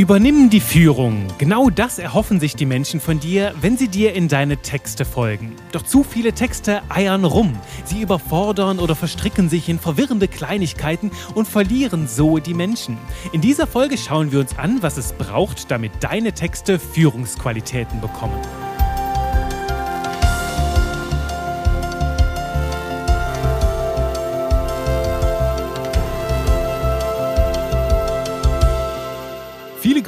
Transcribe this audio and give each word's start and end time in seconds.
Übernimm 0.00 0.48
die 0.48 0.60
Führung. 0.60 1.26
Genau 1.36 1.68
das 1.68 1.98
erhoffen 1.98 2.40
sich 2.40 2.56
die 2.56 2.64
Menschen 2.64 3.00
von 3.00 3.20
dir, 3.20 3.52
wenn 3.60 3.76
sie 3.76 3.88
dir 3.88 4.14
in 4.14 4.28
deine 4.28 4.56
Texte 4.56 5.04
folgen. 5.04 5.56
Doch 5.72 5.82
zu 5.82 6.04
viele 6.04 6.32
Texte 6.32 6.80
eiern 6.88 7.26
rum. 7.26 7.52
Sie 7.84 8.00
überfordern 8.00 8.78
oder 8.78 8.94
verstricken 8.94 9.50
sich 9.50 9.68
in 9.68 9.78
verwirrende 9.78 10.26
Kleinigkeiten 10.26 11.10
und 11.34 11.46
verlieren 11.46 12.08
so 12.08 12.38
die 12.38 12.54
Menschen. 12.54 12.96
In 13.32 13.42
dieser 13.42 13.66
Folge 13.66 13.98
schauen 13.98 14.32
wir 14.32 14.40
uns 14.40 14.58
an, 14.58 14.82
was 14.82 14.96
es 14.96 15.12
braucht, 15.12 15.70
damit 15.70 15.92
deine 16.00 16.32
Texte 16.32 16.78
Führungsqualitäten 16.78 18.00
bekommen. 18.00 18.40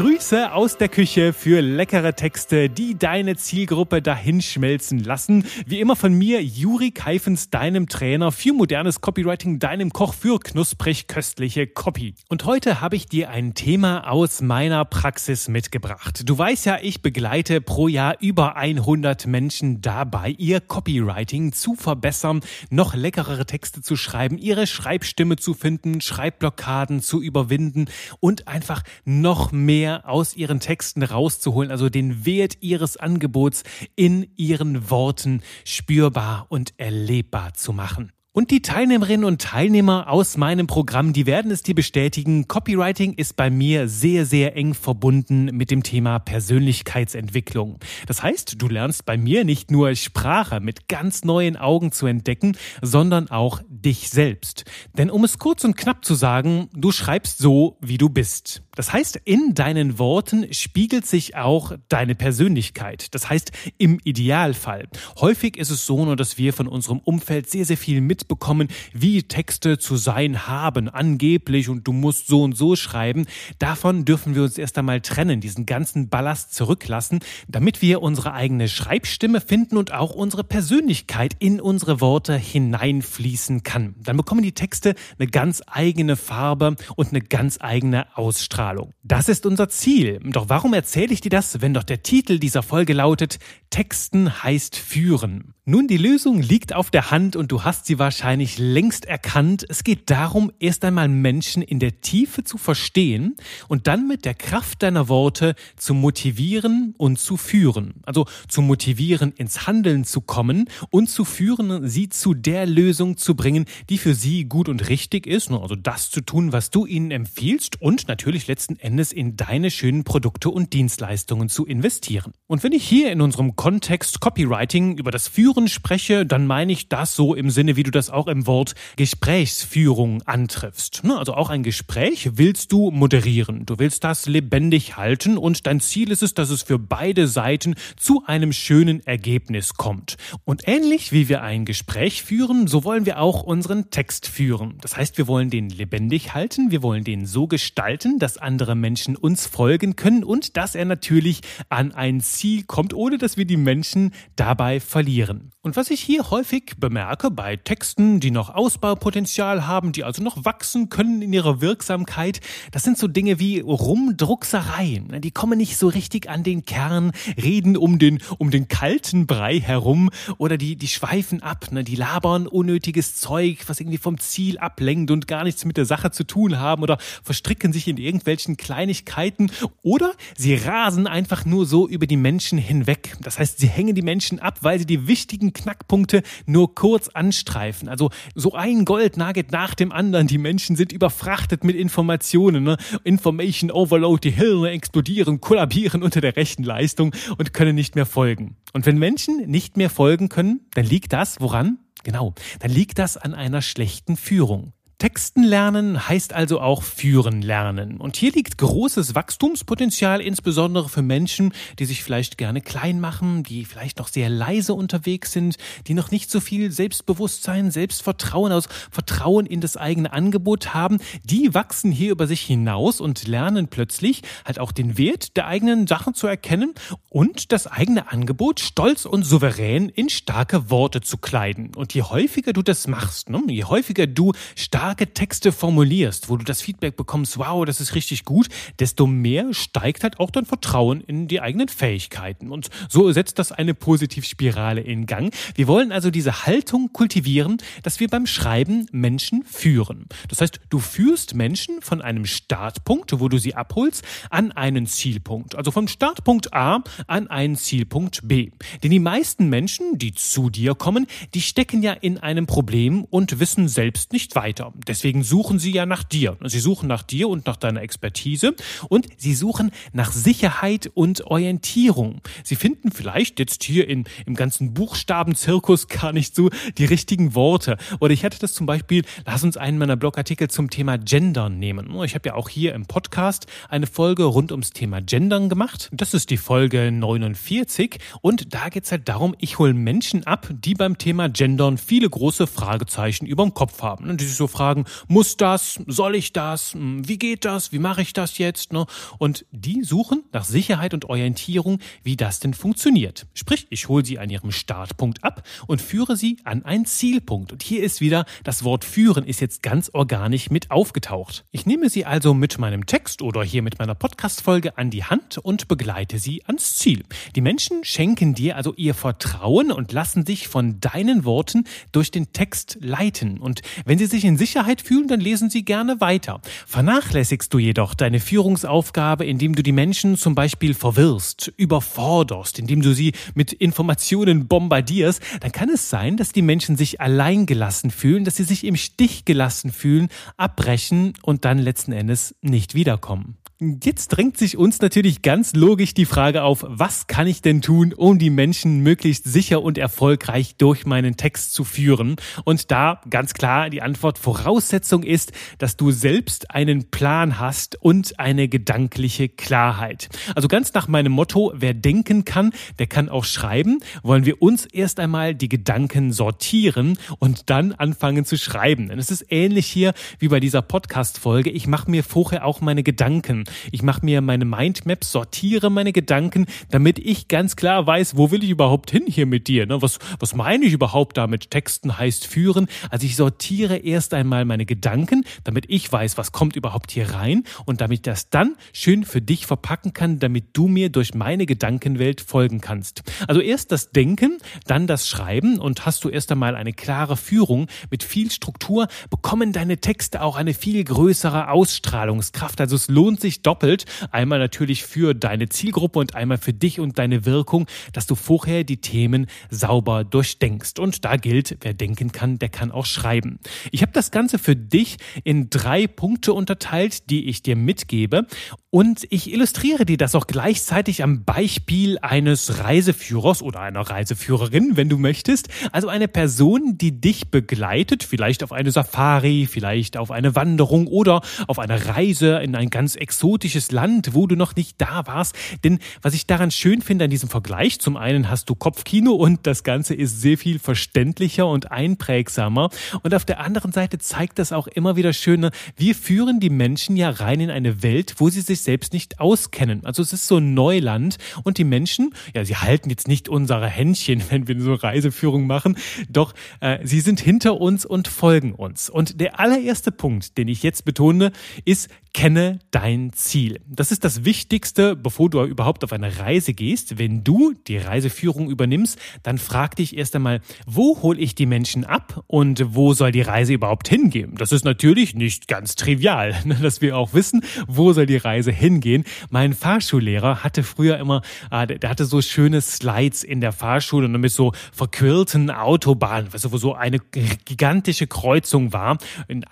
Grüße 0.03 0.53
aus 0.53 0.79
der 0.79 0.89
Küche 0.89 1.33
für 1.33 1.61
leckere 1.61 2.17
Texte, 2.17 2.69
die 2.69 2.99
deine 2.99 3.37
Zielgruppe 3.37 4.03
dahinschmelzen 4.03 4.99
lassen. 4.99 5.47
Wie 5.65 5.79
immer 5.79 5.95
von 5.95 6.13
mir, 6.13 6.43
Juri 6.43 6.91
Keifens, 6.91 7.51
deinem 7.51 7.89
Trainer 7.89 8.33
für 8.33 8.53
modernes 8.53 9.01
Copywriting, 9.01 9.61
deinem 9.61 9.93
Koch 9.93 10.13
für 10.13 10.41
knusprig 10.41 11.07
köstliche 11.07 11.69
Copy. 11.69 12.17
Und 12.29 12.47
heute 12.47 12.81
habe 12.81 12.97
ich 12.97 13.07
dir 13.07 13.31
ein 13.31 13.55
Thema 13.55 14.11
aus 14.11 14.43
meiner 14.43 14.85
Praxis 14.85 15.47
mitgebracht. 15.47 16.29
Du 16.29 16.37
weißt 16.37 16.67
ja, 16.67 16.79
ich 16.83 17.01
begleite 17.01 17.61
pro 17.61 17.87
Jahr 17.87 18.17
über 18.19 18.57
100 18.57 19.29
Menschen 19.29 19.83
dabei, 19.83 20.31
ihr 20.37 20.61
Copywriting 20.61 21.53
zu 21.53 21.77
verbessern, 21.77 22.41
noch 22.71 22.97
leckerere 22.97 23.47
Texte 23.47 23.83
zu 23.83 23.95
schreiben, 23.95 24.37
ihre 24.37 24.67
Schreibstimme 24.67 25.37
zu 25.37 25.55
finden, 25.55 26.01
Schreibblockaden 26.01 27.03
zu 27.03 27.23
überwinden 27.23 27.85
und 28.19 28.49
einfach 28.49 28.83
noch 29.05 29.53
mehr 29.53 29.92
aus 30.01 30.35
ihren 30.37 30.61
Texten 30.61 31.03
rauszuholen, 31.03 31.71
also 31.71 31.89
den 31.89 32.25
Wert 32.27 32.59
ihres 32.61 32.97
Angebots 32.97 33.63
in 33.97 34.27
ihren 34.37 34.91
Worten 34.91 35.43
spürbar 35.65 36.47
und 36.49 36.75
erlebbar 36.79 37.55
zu 37.55 37.73
machen. 37.73 38.13
Und 38.35 38.51
die 38.51 38.63
Teilnehmerinnen 38.63 39.27
und 39.27 39.43
Teilnehmer 39.43 40.09
aus 40.09 40.39
meinem 40.39 40.67
Programm, 40.67 41.13
die 41.13 41.27
werden 41.27 41.51
es 41.51 41.63
dir 41.63 41.75
bestätigen. 41.75 42.49
Copywriting 42.49 43.13
ist 43.13 43.37
bei 43.37 43.51
mir 43.51 43.89
sehr, 43.89 44.25
sehr 44.25 44.57
eng 44.57 44.73
verbunden 44.73 45.55
mit 45.55 45.71
dem 45.71 45.83
Thema 45.83 46.19
Persönlichkeitsentwicklung. 46.19 47.79
Das 48.07 48.23
heißt, 48.23 48.55
du 48.57 48.69
lernst 48.69 49.05
bei 49.05 49.19
mir 49.19 49.45
nicht 49.45 49.71
nur 49.71 49.95
Sprache 49.97 50.61
mit 50.61 50.89
ganz 50.89 51.25
neuen 51.25 51.59
Augen 51.59 51.93
zu 51.93 52.07
entdecken, 52.07 52.57
sondern 52.81 53.29
auch 53.29 53.61
dich 53.69 54.09
selbst. 54.09 54.65
Denn 54.97 55.11
um 55.11 55.25
es 55.25 55.39
kurz 55.39 55.63
und 55.65 55.77
knapp 55.77 56.03
zu 56.03 56.15
sagen, 56.15 56.71
du 56.73 56.91
schreibst 56.91 57.37
so, 57.37 57.77
wie 57.83 57.99
du 57.99 58.09
bist. 58.09 58.63
Das 58.75 58.91
heißt, 58.91 59.21
in 59.27 59.53
deinen 59.55 59.99
Worten 59.99 60.51
spiegelt 60.55 61.07
sich 61.07 61.37
auch 61.37 61.73
deine 61.91 62.15
Persönlichkeit. 62.15 63.15
Das 63.15 63.29
heißt, 63.29 63.53
im 63.77 64.01
Idealfall. 64.03 64.89
Häufig 65.21 65.59
ist 65.59 65.69
es 65.69 65.85
so 65.85 66.03
nur, 66.07 66.17
dass 66.17 66.39
wir 66.39 66.55
von 66.55 66.69
unserem 66.69 66.99
Umfeld 67.01 67.51
sehr, 67.51 67.67
sehr 67.67 67.77
viel 67.77 68.01
mitbekommen, 68.01 68.69
wie 68.95 69.25
Texte 69.25 69.77
zu 69.77 69.97
sein 69.97 70.47
haben, 70.47 70.89
angeblich, 70.89 71.69
und 71.69 71.87
du 71.87 71.93
musst 71.93 72.29
so 72.29 72.43
und 72.43 72.57
so 72.57 72.75
schreiben. 72.75 73.27
Davon 73.59 74.07
dürfen 74.07 74.35
wir 74.35 74.43
uns 74.43 74.57
erst 74.57 74.79
einmal 74.79 75.03
trennen, 75.03 75.43
diesen 75.43 75.67
ganzen 75.67 76.09
Ballast 76.09 76.55
zurücklassen, 76.55 77.21
damit 77.49 77.83
wir 77.83 78.01
unsere 78.01 78.33
eigene 78.33 78.69
Schreibstimme 78.69 79.43
finden 79.43 79.77
und 79.77 79.93
auch 79.93 80.15
unsere 80.15 80.45
Persönlichkeit 80.45 81.35
in 81.41 81.61
unsere 81.61 82.01
Worte 82.01 82.37
hineinfließen 82.37 83.65
kann. 83.65 83.97
Dann 84.03 84.17
bekommen 84.17 84.43
die 84.43 84.53
Texte 84.53 84.95
eine 85.19 85.29
ganz 85.29 85.63
eigene 85.67 86.17
Farbe 86.17 86.77
und 86.97 87.11
eine 87.11 87.21
ganz 87.21 87.59
eigene 87.61 88.17
Ausstrahlung. 88.17 88.62
Ausstrahlung. 88.63 88.95
Das 89.03 89.29
ist 89.29 89.45
unser 89.47 89.69
Ziel. 89.69 90.21
Doch 90.25 90.49
warum 90.49 90.75
erzähle 90.75 91.13
ich 91.13 91.21
dir 91.21 91.31
das, 91.31 91.61
wenn 91.61 91.75
doch 91.75 91.83
der 91.83 92.03
Titel 92.03 92.39
dieser 92.39 92.63
Folge 92.63 92.93
lautet 92.93 93.39
Texten 93.71 94.43
heißt 94.43 94.77
führen? 94.77 95.55
Nun, 95.65 95.87
die 95.87 95.97
Lösung 95.97 96.43
liegt 96.43 96.75
auf 96.75 96.91
der 96.91 97.13
Hand 97.13 97.37
und 97.37 97.53
du 97.53 97.63
hast 97.63 97.87
sie 97.87 98.01
wahrscheinlich 98.01 98.59
längst 98.59 99.05
erkannt. 99.05 99.65
Es 99.69 99.85
geht 99.85 100.11
darum, 100.11 100.51
erst 100.59 100.85
einmal 100.85 101.07
Menschen 101.07 101.63
in 101.63 101.79
der 101.79 102.01
Tiefe 102.01 102.43
zu 102.43 102.59
verstehen 102.59 103.37
und 103.69 103.87
dann 103.87 104.09
mit 104.09 104.25
der 104.25 104.35
Kraft 104.35 104.83
deiner 104.83 105.09
Worte 105.09 105.55
zu 105.77 105.95
motivieren 105.95 106.97
und 106.99 107.21
zu 107.21 107.37
führen. 107.37 108.03
Also 108.03 108.27
zu 108.49 108.61
motivieren, 108.61 109.31
ins 109.37 109.65
Handeln 109.69 110.03
zu 110.03 110.21
kommen 110.21 110.69
und 110.91 111.09
zu 111.09 111.25
führen, 111.25 111.89
sie 111.89 112.09
zu 112.09 112.35
der 112.35 112.67
Lösung 112.67 113.17
zu 113.17 113.37
bringen, 113.37 113.67
die 113.89 113.99
für 113.99 114.17
sie 114.17 114.47
gut 114.47 114.69
und 114.69 114.89
richtig 114.89 115.29
ist. 115.29 115.53
Also 115.53 115.77
das 115.77 116.11
zu 116.11 116.23
tun, 116.23 116.51
was 116.51 116.71
du 116.71 116.87
ihnen 116.87 117.13
empfiehlst 117.13 117.81
und 117.81 118.09
natürlich 118.09 118.49
letzten 118.49 118.81
Endes 118.81 119.13
in 119.13 119.37
deine 119.37 119.71
schönen 119.71 120.03
Produkte 120.03 120.51
und 120.51 120.73
Dienstleistungen 120.73 121.49
zu 121.49 121.65
investieren. 121.67 122.33
Und 122.49 122.65
wenn 122.65 122.73
ich 122.73 122.83
hier 122.83 123.13
in 123.13 123.21
unserem 123.21 123.55
Kontext 123.55 124.19
Copywriting 124.19 124.99
über 124.99 125.13
das 125.13 125.29
Führen 125.29 125.52
Führen 125.53 125.69
spreche, 125.69 126.25
dann 126.25 126.47
meine 126.47 126.73
ich 126.73 126.89
das 126.89 127.15
so 127.15 127.35
im 127.35 127.51
Sinne, 127.51 127.77
wie 127.77 127.83
du 127.83 127.91
das 127.91 128.09
auch 128.09 128.27
im 128.27 128.47
Wort 128.47 128.75
Gesprächsführung 128.97 130.23
antriffst. 130.23 131.05
Ne, 131.05 131.19
also 131.19 131.35
auch 131.35 131.51
ein 131.51 131.63
Gespräch 131.63 132.39
willst 132.39 132.73
du 132.73 132.91
moderieren. 132.91 133.67
Du 133.67 133.79
willst 133.79 134.03
das 134.03 134.25
lebendig 134.25 134.97
halten 134.97 135.37
und 135.37 135.67
dein 135.67 135.81
Ziel 135.81 136.11
ist 136.11 136.23
es, 136.23 136.33
dass 136.33 136.49
es 136.49 136.63
für 136.63 136.79
beide 136.79 137.29
Seiten 137.29 137.75
zu 137.97 138.25
einem 138.25 138.55
schönen 138.55 139.07
Ergebnis 139.07 139.75
kommt. 139.75 140.17
Und 140.47 140.67
ähnlich 140.67 141.13
wie 141.13 141.29
wir 141.29 141.43
ein 141.43 141.67
Gespräch 141.67 142.23
führen, 142.23 142.67
so 142.67 142.83
wollen 142.85 143.05
wir 143.05 143.21
auch 143.21 143.43
unseren 143.43 143.91
Text 143.91 144.29
führen. 144.29 144.79
Das 144.81 144.97
heißt, 144.97 145.19
wir 145.19 145.27
wollen 145.27 145.51
den 145.51 145.69
lebendig 145.69 146.33
halten, 146.33 146.71
wir 146.71 146.83
wollen 146.83 147.05
den 147.05 147.27
so 147.27 147.47
gestalten, 147.47 148.19
dass 148.19 148.39
andere 148.39 148.75
Menschen 148.75 149.17
uns 149.17 149.47
folgen 149.47 149.97
können 149.97 150.25
und 150.25 150.57
dass 150.57 150.75
er 150.75 150.87
natürlich 150.87 151.43
an 151.69 151.93
ein 151.93 152.23
Ziel 152.23 152.63
kommt, 152.63 152.95
ohne 152.95 153.19
dass 153.19 153.37
wir 153.37 153.45
die 153.45 153.59
Menschen 153.59 154.13
dabei 154.35 154.81
verlieren. 154.81 155.42
Und 155.65 155.77
was 155.77 155.91
ich 155.91 156.01
hier 156.01 156.31
häufig 156.31 156.73
bemerke 156.79 157.31
bei 157.31 157.55
Texten, 157.55 158.19
die 158.19 158.33
noch 158.33 158.51
Ausbaupotenzial 158.51 159.67
haben, 159.67 159.93
die 159.93 160.03
also 160.03 160.21
noch 160.21 160.45
wachsen 160.45 160.89
können 160.89 161.23
in 161.23 161.33
ihrer 161.33 161.61
Wirksamkeit, 161.61 162.41
das 162.73 162.83
sind 162.83 162.99
so 162.99 163.07
Dinge 163.07 163.39
wie 163.39 163.61
Rumdrucksereien. 163.61 165.21
Die 165.21 165.31
kommen 165.31 165.59
nicht 165.59 165.77
so 165.77 165.87
richtig 165.87 166.29
an 166.29 166.43
den 166.43 166.65
Kern, 166.65 167.13
reden 167.41 167.77
um 167.77 168.01
den, 168.01 168.21
um 168.39 168.51
den 168.51 168.67
kalten 168.67 169.27
Brei 169.27 169.61
herum 169.61 170.11
oder 170.39 170.57
die, 170.57 170.75
die 170.75 170.89
schweifen 170.89 171.43
ab, 171.43 171.71
ne? 171.71 171.85
die 171.85 171.95
labern 171.95 172.49
unnötiges 172.49 173.17
Zeug, 173.17 173.59
was 173.69 173.79
irgendwie 173.79 173.99
vom 173.99 174.19
Ziel 174.19 174.59
ablenkt 174.59 175.11
und 175.11 175.29
gar 175.29 175.45
nichts 175.45 175.65
mit 175.65 175.77
der 175.77 175.85
Sache 175.85 176.11
zu 176.11 176.25
tun 176.25 176.59
haben 176.59 176.83
oder 176.83 176.99
verstricken 177.23 177.73
sich 177.73 177.87
in 177.87 177.99
irgendwelchen 177.99 178.57
Kleinigkeiten 178.57 179.53
oder 179.83 180.15
sie 180.37 180.55
rasen 180.55 181.07
einfach 181.07 181.45
nur 181.45 181.67
so 181.67 181.87
über 181.89 182.09
die 182.09 182.17
Menschen 182.17 182.59
hinweg. 182.59 183.17
Das 183.21 183.39
heißt, 183.39 183.59
sie 183.59 183.69
hängen 183.69 183.95
die 183.95 184.03
Menschen 184.03 184.41
ab, 184.41 184.59
weil 184.63 184.79
sie 184.79 184.87
die 184.87 185.07
wichtigen 185.07 185.32
wichtigen 185.33 185.55
Knackpunkte 185.55 186.23
nur 186.45 186.75
kurz 186.75 187.09
anstreifen. 187.09 187.89
Also 187.89 188.11
so 188.35 188.53
ein 188.53 188.85
Goldnugget 188.85 189.51
nach 189.51 189.75
dem 189.75 189.91
anderen. 189.91 190.27
Die 190.27 190.37
Menschen 190.37 190.77
sind 190.77 190.93
überfrachtet 190.93 191.65
mit 191.65 191.75
Informationen. 191.75 192.65
Ne? 192.65 192.77
Information 193.03 193.71
Overload, 193.71 194.29
die 194.29 194.35
Hirne 194.35 194.71
explodieren, 194.71 195.41
kollabieren 195.41 196.03
unter 196.03 196.21
der 196.21 196.37
rechten 196.37 196.65
Leistung 196.65 197.15
und 197.39 197.55
können 197.55 197.75
nicht 197.75 197.95
mehr 197.95 198.05
folgen. 198.05 198.57
Und 198.75 198.85
wenn 198.85 198.99
Menschen 198.99 199.49
nicht 199.51 199.79
mehr 199.79 199.89
folgen 199.89 200.29
können, 200.29 200.61
dann 200.75 200.85
liegt 200.85 201.15
das 201.15 201.41
woran? 201.41 201.79
Genau, 202.05 202.35
dann 202.59 202.71
liegt 202.71 202.99
das 202.99 203.17
an 203.17 203.33
einer 203.33 203.63
schlechten 203.63 204.17
Führung. 204.17 204.75
Texten 204.99 205.43
lernen 205.43 206.09
heißt 206.09 206.33
also 206.33 206.61
auch 206.61 206.83
führen 206.83 207.43
lernen. 207.43 207.97
Und 208.01 208.17
hier 208.17 208.31
liegt 208.31 208.59
großes 208.59 209.15
Wachstumspotenzial, 209.15 210.21
insbesondere 210.21 210.89
für 210.89 211.03
Menschen, 211.03 211.53
die 211.79 211.87
sich 211.87 212.05
vielleicht 212.05 212.39
gerne 212.39 212.61
klein 212.61 213.01
machen, 213.01 213.43
die 213.43 213.65
vielleicht 213.65 213.99
noch 213.99 214.09
sehr 214.09 214.29
leise 214.29 214.75
unterwegs 214.75 215.33
sind, 215.33 215.57
die 215.89 215.95
noch 215.95 216.11
nicht 216.11 216.31
so 216.31 216.39
viel 216.39 216.71
Selbstbewusstsein, 216.71 217.71
Selbstvertrauen 217.71 218.53
aus 218.53 218.69
Vertrauen 218.91 219.47
in 219.47 219.61
das 219.61 219.77
eigene 219.77 220.13
Angebot 220.13 220.73
haben. 220.73 220.99
Die 221.25 221.53
wachsen 221.53 221.91
hier 221.91 222.13
über 222.13 222.27
sich 222.27 222.43
hinaus 222.43 223.01
und 223.01 223.27
lernen 223.27 223.69
plötzlich 223.69 224.23
halt 224.45 224.59
auch 224.59 224.73
den 224.73 224.99
Wert 224.99 225.37
der 225.37 225.47
eigenen 225.47 225.87
Sachen 225.87 226.15
zu 226.15 226.27
erkennen 226.27 226.75
und 227.09 227.51
das 227.51 227.67
eigene 227.67 228.13
Angebot 228.13 228.61
stolz 228.61 229.05
und 229.05 229.25
souverän 229.25 229.89
in 229.89 230.09
starke 230.09 230.71
Worte 230.71 231.01
zu 231.01 231.19
kleiden. 231.19 231.75
Und 231.75 231.95
je 231.95 232.03
häufiger 232.03 232.53
du 232.53 232.63
das 232.63 232.87
machst, 232.87 233.31
ne, 233.31 233.43
je 233.49 233.65
häufiger 233.65 234.07
du 234.07 234.33
stark 234.55 234.92
starke 234.93 235.15
Texte 235.15 235.53
formulierst, 235.53 236.29
wo 236.29 236.37
du 236.37 236.45
das 236.45 236.61
Feedback 236.61 236.99
bekommst, 236.99 237.39
wow, 237.39 237.65
das 237.65 237.81
ist 237.81 237.95
richtig 237.95 238.27
gut, 238.27 238.49
desto 238.79 239.07
mehr 239.07 239.55
steigt 239.55 240.05
halt 240.05 240.21
auch 240.21 240.31
dein 240.31 240.45
Vertrauen 240.45 241.01
in 241.01 241.29
die 241.29 241.41
eigenen 241.41 241.69
Fähigkeiten. 241.69 242.51
Und 242.51 242.69
so 242.91 243.11
setzt 243.11 243.39
das 243.39 243.53
eine 243.53 243.73
Positivspirale 243.73 244.83
in 244.83 245.07
Gang. 245.07 245.35
Wir 245.55 245.67
wollen 245.67 245.93
also 245.93 246.11
diese 246.11 246.45
Haltung 246.45 246.93
kultivieren, 246.93 247.57
dass 247.83 248.01
wir 248.01 248.09
beim 248.09 248.27
Schreiben 248.27 248.87
Menschen 248.93 249.45
führen. 249.45 250.09
Das 250.29 250.43
heißt, 250.43 250.61
du 250.69 250.79
führst 250.79 251.35
Menschen 251.35 251.81
von 251.81 252.03
einem 252.03 252.27
Startpunkt, 252.27 253.19
wo 253.19 253.31
du 253.31 253.39
sie 253.39 253.55
abholst, 253.55 254.05
an 254.29 254.53
einen 254.53 254.87
Zielpunkt. 254.87 255.55
Also 255.55 255.71
vom 255.71 255.89
Startpunkt 255.89 256.53
A 256.53 256.85
an 257.07 257.29
einen 257.29 257.57
Zielpunkt 257.57 258.29
B. 258.29 258.51
Denn 258.83 258.91
die 258.91 258.99
meisten 258.99 259.49
Menschen, 259.49 259.97
die 259.97 260.13
zu 260.13 260.51
dir 260.51 260.75
kommen, 260.75 261.07
die 261.33 261.41
stecken 261.41 261.83
ja 261.83 261.95
in 261.95 262.19
einem 262.19 262.45
Problem 262.45 263.05
und 263.05 263.41
wissen 263.41 263.69
selbst 263.69 264.13
nicht 264.13 264.35
weiter. 264.35 264.72
Deswegen 264.87 265.23
suchen 265.23 265.59
sie 265.59 265.73
ja 265.73 265.87
nach 265.87 266.03
dir. 266.03 266.37
Sie 266.45 266.59
suchen 266.59 266.89
nach 266.89 267.03
dir 267.03 267.29
und 267.29 267.47
nach 267.47 267.57
deiner 267.57 267.83
Expertise 267.83 268.55
und 268.89 269.07
sie 269.17 269.35
suchen 269.35 269.71
nach 269.93 270.13
Sicherheit 270.13 270.91
und 270.95 271.23
Orientierung. 271.27 272.21
Sie 272.45 272.57
finden 272.57 272.91
vielleicht 272.91 273.39
jetzt 273.39 273.63
hier 273.63 273.89
in, 273.89 274.05
im 274.27 274.35
ganzen 274.35 274.75
Buchstabenzirkus 274.75 275.89
gar 275.89 276.13
nicht 276.13 276.35
so 276.35 276.51
die 276.79 276.85
richtigen 276.85 277.35
Worte. 277.35 277.77
Oder 278.01 278.13
ich 278.13 278.23
hätte 278.23 278.39
das 278.39 278.55
zum 278.55 278.67
Beispiel, 278.67 279.05
lass 279.27 279.45
uns 279.45 279.57
einen 279.57 279.79
meiner 279.79 279.97
Blogartikel 279.97 280.49
zum 280.49 280.71
Thema 280.71 280.99
Gendern 280.99 281.59
nehmen. 281.59 281.95
Ich 282.05 282.15
habe 282.15 282.29
ja 282.29 282.35
auch 282.35 282.49
hier 282.49 282.75
im 282.75 282.87
Podcast 282.87 283.47
eine 283.69 283.87
Folge 283.87 284.25
rund 284.25 284.51
ums 284.53 284.71
Thema 284.71 285.01
Gendern 285.01 285.49
gemacht. 285.49 285.91
Das 285.93 286.15
ist 286.15 286.31
die 286.31 286.37
Folge 286.37 286.91
49 286.91 287.99
und 288.21 288.55
da 288.55 288.69
geht 288.69 288.85
es 288.85 288.93
halt 288.93 289.09
darum, 289.09 289.35
ich 289.39 289.59
hole 289.59 289.75
Menschen 289.75 290.27
ab, 290.27 290.49
die 290.51 290.75
beim 290.75 290.99
Thema 290.99 291.29
Gendern 291.29 291.79
viele 291.79 292.09
große 292.09 292.47
Fragezeichen 292.47 293.27
über 293.27 293.43
dem 293.43 293.55
Kopf 293.55 293.83
haben. 293.83 294.09
Und 294.09 294.21
die 294.21 294.25
sich 294.25 294.37
so 294.37 294.47
fragen, 294.47 294.62
muss 295.09 295.37
das, 295.37 295.81
soll 295.87 296.15
ich 296.15 296.33
das, 296.33 296.75
hm, 296.75 297.07
wie 297.09 297.19
geht 297.19 297.45
das, 297.45 297.73
wie 297.73 297.79
mache 297.79 298.03
ich 298.03 298.13
das 298.13 298.39
jetzt? 298.39 298.73
Ne? 298.73 298.87
Und 299.19 299.45
die 299.51 299.83
suchen 299.83 300.25
nach 300.33 300.45
Sicherheit 300.45 300.95
und 300.95 301.07
Orientierung, 301.07 301.79
wie 302.03 302.17
das 302.17 302.41
denn 302.41 302.55
funktioniert. 302.55 303.27
Sprich, 303.35 303.67
ich 303.71 303.89
hole 303.89 304.05
sie 304.05 304.19
an 304.19 304.31
ihrem 304.31 304.53
Startpunkt 304.53 305.25
ab 305.25 305.47
und 305.67 305.81
führe 305.81 306.17
sie 306.17 306.39
an 306.45 306.65
einen 306.65 306.87
Zielpunkt. 306.87 307.53
Und 307.53 307.63
hier 307.63 307.83
ist 307.83 308.01
wieder, 308.01 308.25
das 308.45 308.65
Wort 308.65 308.85
führen 308.85 309.25
ist 309.25 309.41
jetzt 309.41 309.63
ganz 309.63 309.91
organisch 309.93 310.51
mit 310.51 310.71
aufgetaucht. 310.71 311.45
Ich 311.51 311.67
nehme 311.67 311.91
sie 311.91 312.05
also 312.05 312.35
mit 312.35 312.59
meinem 312.59 312.87
Text 312.87 313.23
oder 313.23 313.43
hier 313.43 313.63
mit 313.63 313.79
meiner 313.79 313.95
Podcast-Folge 313.95 314.79
an 314.79 314.91
die 314.91 315.05
Hand 315.05 315.39
und 315.39 315.69
begleite 315.69 316.19
sie 316.19 316.45
ans 316.47 316.77
Ziel. 316.77 317.03
Die 317.35 317.41
Menschen 317.41 317.85
schenken 317.85 318.35
dir 318.35 318.57
also 318.57 318.75
ihr 318.75 318.95
Vertrauen 318.95 319.73
und 319.73 319.93
lassen 319.93 320.25
sich 320.27 320.49
von 320.49 320.81
deinen 320.81 321.25
Worten 321.25 321.65
durch 321.93 322.11
den 322.11 322.33
Text 322.33 322.79
leiten. 322.81 323.39
Und 323.39 323.63
wenn 323.85 323.99
sie 323.99 324.07
sich 324.07 324.25
in 324.25 324.37
Sicherheit 324.53 324.83
fühlen, 324.83 325.09
dann 325.09 325.21
lesen 325.21 325.49
sie 325.49 325.65
gerne 325.65 326.03
weiter. 326.03 326.43
Vernachlässigst 326.67 327.55
du 327.55 327.59
jedoch 327.59 327.95
deine 327.95 328.21
Führungsaufgabe, 328.21 329.25
indem 329.25 329.55
du 329.55 329.63
die 329.63 329.73
Menschen 329.73 330.19
zum 330.19 330.35
Beispiel 330.35 330.75
verwirrst, 330.75 331.51
überforderst, 331.57 332.59
indem 332.59 332.83
du 332.83 332.93
sie 332.93 333.15
mit 333.35 333.55
Informationen 333.55 334.49
bombardierst, 334.49 335.23
dann 335.41 335.53
kann 335.53 335.71
es 335.71 335.89
sein, 335.89 336.19
dass 336.19 336.33
die 336.33 336.43
Menschen 336.43 336.77
sich 336.77 337.01
alleingelassen 337.01 337.91
fühlen, 337.91 338.27
dass 338.27 338.37
sie 338.37 338.45
sich 338.45 338.65
im 338.65 338.77
Stich 338.77 339.25
gelassen 339.25 339.73
fühlen, 339.73 340.09
abbrechen 340.37 341.15
und 341.23 341.47
dann 341.47 341.57
letzten 341.57 341.93
Endes 341.93 342.35
nicht 342.43 342.75
wiederkommen. 342.75 343.39
Jetzt 343.63 344.09
drängt 344.09 344.39
sich 344.39 344.57
uns 344.57 344.81
natürlich 344.81 345.23
ganz 345.23 345.55
logisch 345.55 345.95
die 345.95 346.05
Frage 346.05 346.43
auf, 346.43 346.65
was 346.67 347.07
kann 347.07 347.29
ich 347.29 347.43
denn 347.43 347.63
tun, 347.63 347.95
um 347.95 348.19
die 348.19 348.29
Menschen 348.29 348.81
möglichst 348.81 349.23
sicher 349.23 349.63
und 349.63 349.79
erfolgreich 349.79 350.57
durch 350.57 350.85
meinen 350.85 351.17
Text 351.17 351.55
zu 351.55 351.63
führen? 351.63 352.17
Und 352.43 352.73
da 352.73 353.01
ganz 353.09 353.35
klar 353.35 353.71
die 353.71 353.81
Antwort 353.81 354.19
Voraussetzung 354.19 355.05
ist, 355.05 355.31
dass 355.59 355.77
du 355.77 355.93
selbst 355.93 356.51
einen 356.51 356.91
Plan 356.91 357.39
hast 357.39 357.81
und 357.81 358.19
eine 358.19 358.49
gedankliche 358.49 359.29
Klarheit. 359.29 360.09
Also 360.35 360.49
ganz 360.49 360.75
nach 360.75 360.89
meinem 360.89 361.13
Motto, 361.13 361.53
wer 361.55 361.73
denken 361.73 362.25
kann, 362.25 362.51
der 362.81 362.89
kann 362.89 363.09
auch 363.09 363.25
schreiben, 363.25 363.79
wollen 364.03 364.27
wir 364.27 364.43
uns 364.43 364.67
erst 364.67 364.99
einmal 364.99 365.37
die 365.37 365.49
Gedanken 365.49 366.13
sortieren 366.13 366.99
und 367.21 367.49
dann 367.49 367.71
anfangen 367.71 368.25
zu 368.25 368.37
schreiben. 368.37 368.89
Denn 368.89 368.99
es 368.99 369.13
ist 369.13 369.27
ähnlich 369.29 369.69
hier 369.69 369.95
wie 370.19 370.27
bei 370.27 370.41
dieser 370.41 370.63
Podcast-Folge. 370.63 371.51
Ich 371.51 371.69
mache 371.69 371.89
mir 371.89 372.03
vorher 372.03 372.45
auch 372.45 372.61
meine 372.61 372.83
Gedanken. 372.83 373.45
Ich 373.71 373.83
mache 373.83 374.05
mir 374.05 374.21
meine 374.21 374.45
Mindmap, 374.45 375.05
sortiere 375.05 375.71
meine 375.71 375.93
Gedanken, 375.93 376.47
damit 376.71 376.99
ich 376.99 377.29
ganz 377.29 377.57
klar 377.57 377.87
weiß, 377.87 378.17
wo 378.17 378.31
will 378.31 378.45
ich 378.45 378.51
überhaupt 378.51 378.91
hin 378.91 379.05
hier 379.07 379.27
mit 379.27 379.49
dir? 379.49 379.67
Ne? 379.67 379.83
Was, 379.83 379.99
was 380.19 380.35
meine 380.35 380.65
ich 380.65 380.73
überhaupt 380.73 381.17
damit? 381.17 381.51
Texten 381.51 381.99
heißt 381.99 382.27
führen. 382.27 382.67
Also 382.91 383.07
ich 383.07 383.17
sortiere 383.17 383.77
erst 383.77 384.15
einmal 384.15 384.45
meine 384.45 384.67
Gedanken, 384.67 385.25
damit 385.45 385.67
ich 385.69 385.91
weiß, 385.91 386.19
was 386.19 386.33
kommt 386.33 386.57
überhaupt 386.57 386.91
hier 386.91 387.11
rein 387.11 387.45
und 387.67 387.81
damit 387.81 387.99
ich 387.99 388.03
das 388.03 388.31
dann 388.31 388.57
schön 388.73 389.05
für 389.05 389.21
dich 389.21 389.47
verpacken 389.47 389.93
kann, 389.93 390.19
damit 390.19 390.47
du 390.53 390.69
mir 390.69 390.91
durch 390.91 391.15
meine 391.15 391.47
Gedankenwelt 391.47 392.21
folgen 392.21 392.61
kannst. 392.61 393.03
Also 393.29 393.41
erst 393.41 393.73
das 393.73 393.91
Denken, 393.91 394.39
dann 394.67 394.87
das 394.87 395.09
Schreiben 395.09 395.59
und 395.59 395.87
hast 395.87 396.05
du 396.05 396.09
erst 396.09 396.33
einmal 396.33 396.57
eine 396.57 396.73
klare 396.73 397.17
Führung 397.17 397.67
mit 397.91 398.03
viel 398.03 398.31
Struktur, 398.31 398.89
bekommen 399.11 399.53
deine 399.53 399.79
Texte 399.79 400.23
auch 400.23 400.37
eine 400.37 400.55
viel 400.55 400.83
größere 400.85 401.51
Ausstrahlungskraft. 401.51 402.61
Also 402.61 402.77
es 402.77 402.89
lohnt 402.89 403.21
sich 403.21 403.42
doppelt. 403.43 403.85
Einmal 404.11 404.39
natürlich 404.39 404.85
für 404.85 405.15
deine 405.15 405.49
Zielgruppe 405.49 405.99
und 405.99 406.15
einmal 406.15 406.39
für 406.39 406.53
dich 406.53 406.81
und 406.81 406.99
deine 406.99 407.25
Wirkung, 407.25 407.67
dass 407.93 408.07
du 408.07 408.15
vorher 408.15 408.65
die 408.65 408.79
Themen 408.79 409.27
sauber 409.51 410.05
durchdenkst. 410.05 410.79
Und 410.79 411.05
da 411.05 411.17
gilt, 411.17 411.59
wer 411.61 411.75
denken 411.75 412.13
kann, 412.13 412.39
der 412.39 412.49
kann 412.49 412.71
auch 412.71 412.87
schreiben. 412.87 413.39
Ich 413.71 413.83
habe 413.83 413.93
das 413.93 414.11
Ganze 414.11 414.39
für 414.39 414.57
dich 414.57 414.97
in 415.25 415.51
drei 415.51 415.87
Punkte 415.87 416.33
unterteilt, 416.33 417.11
die 417.11 417.29
ich 417.29 417.43
dir 417.43 417.57
mitgebe. 417.57 418.27
Und 418.71 419.07
ich 419.11 419.31
illustriere 419.31 419.85
dir 419.85 419.99
das 419.99 420.15
auch 420.15 420.27
gleichzeitig 420.27 421.03
am 421.03 421.25
Beispiel 421.25 421.99
eines 422.01 422.59
Reiseführers 422.61 423.43
oder 423.43 423.61
einer 423.61 423.81
Reiseführerin, 423.81 424.77
wenn 424.77 424.89
du 424.89 424.97
möchtest. 424.97 425.49
Also 425.73 425.89
eine 425.89 426.09
Person, 426.09 426.79
die 426.79 427.01
dich 427.01 427.31
begleitet, 427.31 428.03
vielleicht 428.03 428.43
auf 428.43 428.53
eine 428.53 428.71
Safari, 428.71 429.47
vielleicht 429.51 429.97
auf 429.99 430.11
eine 430.11 430.35
Wanderung 430.35 430.87
oder 430.87 431.21
auf 431.49 431.59
eine 431.59 431.87
Reise 431.87 432.39
in 432.39 432.57
ein 432.57 432.71
ganz 432.71 432.97
exotisches 432.97 433.32
exotisches 433.33 433.73
Land, 433.73 434.13
wo 434.13 434.27
du 434.27 434.37
noch 434.37 434.57
nicht 434.57 434.79
da 434.79 435.07
warst. 435.07 435.35
Denn 435.65 435.79
was 436.03 436.13
ich 436.13 436.27
daran 436.27 436.51
schön 436.51 436.83
finde 436.83 437.07
an 437.07 437.11
diesem 437.11 437.31
Vergleich, 437.31 437.81
zum 437.81 437.97
einen 437.97 438.29
hast 438.29 438.51
du 438.51 438.55
Kopfkino 438.55 439.13
und 439.13 439.47
das 439.47 439.65
Ganze 439.65 439.95
ist 439.95 440.21
sehr 440.21 440.37
viel 440.37 440.59
verständlicher 440.59 441.47
und 441.47 441.73
einprägsamer. 441.73 442.69
Und 443.03 443.15
auf 443.15 443.25
der 443.25 443.41
anderen 443.41 443.73
Seite 443.73 443.97
zeigt 443.97 444.39
das 444.39 444.53
auch 444.53 444.67
immer 444.67 444.97
wieder 444.97 445.15
schöner, 445.15 445.51
wir 445.79 445.95
führen 445.95 446.41
die 446.41 446.51
Menschen 446.51 446.95
ja 446.97 447.09
rein 447.09 447.41
in 447.41 447.51
eine 447.51 447.83
Welt, 447.83 448.17
wo 448.19 448.29
sie 448.29 448.43
sich 448.43 448.61
selbst 448.61 448.93
nicht 448.93 449.19
auskennen. 449.19 449.87
Also 449.87 450.03
es 450.03 450.13
ist 450.13 450.27
so 450.27 450.37
ein 450.37 450.53
Neuland 450.53 451.17
und 451.43 451.57
die 451.57 451.65
Menschen, 451.65 452.15
ja, 452.35 452.45
sie 452.45 452.57
halten 452.57 452.91
jetzt 452.91 453.09
nicht 453.09 453.31
unsere 453.31 453.67
Händchen, 453.67 454.23
wenn 454.31 454.47
wir 454.47 454.61
so 454.61 454.75
Reiseführung 454.75 455.47
machen, 455.47 455.79
doch 456.11 456.35
äh, 456.61 456.81
sie 456.83 457.01
sind 457.01 457.19
hinter 457.19 457.59
uns 457.59 457.87
und 457.87 458.09
folgen 458.09 458.53
uns. 458.53 458.91
Und 458.91 459.23
der 459.23 459.41
allererste 459.41 459.91
Punkt, 459.91 460.37
den 460.37 460.49
ich 460.49 460.63
jetzt 460.63 460.85
betone, 460.85 461.33
ist, 461.65 461.89
kenne 462.13 462.59
dein 462.71 463.12
Ziel. 463.13 463.61
Das 463.67 463.93
ist 463.93 464.05
das 464.05 464.25
Wichtigste, 464.25 464.97
bevor 464.97 465.31
du 465.31 465.45
überhaupt 465.45 465.85
auf 465.85 465.93
eine 465.93 466.19
Reise 466.19 466.55
gehst. 466.55 466.99
Wenn 466.99 467.23
du 467.23 467.53
die 467.67 467.77
Reiseführung 467.77 468.51
übernimmst, 468.51 468.99
dann 469.23 469.39
frag 469.39 469.77
dich 469.77 469.97
erst 469.97 470.17
einmal, 470.17 470.41
wo 470.67 471.01
hole 471.03 471.21
ich 471.21 471.35
die 471.35 471.47
Menschen 471.47 471.85
ab 471.85 472.25
und 472.27 472.75
wo 472.75 472.95
soll 472.95 473.13
die 473.13 473.21
Reise 473.21 473.53
überhaupt 473.53 473.89
hingehen? 473.89 474.35
Das 474.37 474.51
ist 474.51 474.65
natürlich 474.65 475.15
nicht 475.15 475.49
ganz 475.49 475.77
trivial, 475.77 476.35
ne, 476.45 476.55
dass 476.57 476.81
wir 476.81 476.97
auch 476.97 477.15
wissen, 477.15 477.45
wo 477.67 477.93
soll 477.93 478.07
die 478.07 478.17
Reise 478.17 478.51
hingehen. 478.51 479.05
Mein 479.31 479.53
Fahrschullehrer 479.53 480.43
hatte 480.43 480.63
früher 480.63 480.99
immer, 480.99 481.23
ah, 481.51 481.67
der 481.67 481.91
hatte 481.91 482.07
so 482.07 482.23
schöne 482.23 482.61
Slides 482.61 483.23
in 483.23 483.41
der 483.41 483.53
Fahrschule 483.53 484.07
und 484.07 484.21
mit 484.21 484.33
so 484.33 484.53
verquirlten 484.73 485.51
Autobahnen, 485.51 486.33
weißt 486.33 486.47
du, 486.47 486.53
wo 486.53 486.57
so 486.57 486.75
eine 486.75 486.99
gigantische 486.99 488.07
Kreuzung 488.07 488.73
war, 488.73 488.99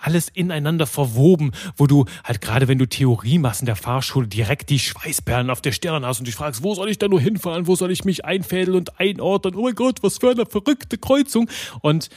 alles 0.00 0.28
ineinander 0.28 0.86
verwoben, 0.86 1.52
wo 1.76 1.86
du 1.86 2.06
halt 2.24 2.40
gerade 2.40 2.66
wenn 2.66 2.78
du 2.78 2.86
Theorie 2.86 3.38
machst 3.38 3.49
in 3.58 3.66
der 3.66 3.74
Fahrschule, 3.74 4.28
direkt 4.28 4.70
die 4.70 4.78
Schweißperlen 4.78 5.50
auf 5.50 5.60
der 5.60 5.72
Stirn 5.72 6.06
hast 6.06 6.20
und 6.20 6.26
dich 6.28 6.36
fragst, 6.36 6.62
wo 6.62 6.74
soll 6.76 6.88
ich 6.88 6.98
da 6.98 7.08
nur 7.08 7.20
hinfahren, 7.20 7.66
wo 7.66 7.74
soll 7.74 7.90
ich 7.90 8.04
mich 8.04 8.24
einfädeln 8.24 8.76
und 8.76 9.00
einordnen, 9.00 9.56
oh 9.56 9.62
mein 9.64 9.74
Gott, 9.74 10.04
was 10.04 10.18
für 10.18 10.30
eine 10.30 10.46
verrückte 10.46 10.96
Kreuzung. 10.96 11.50
Und 11.80 12.08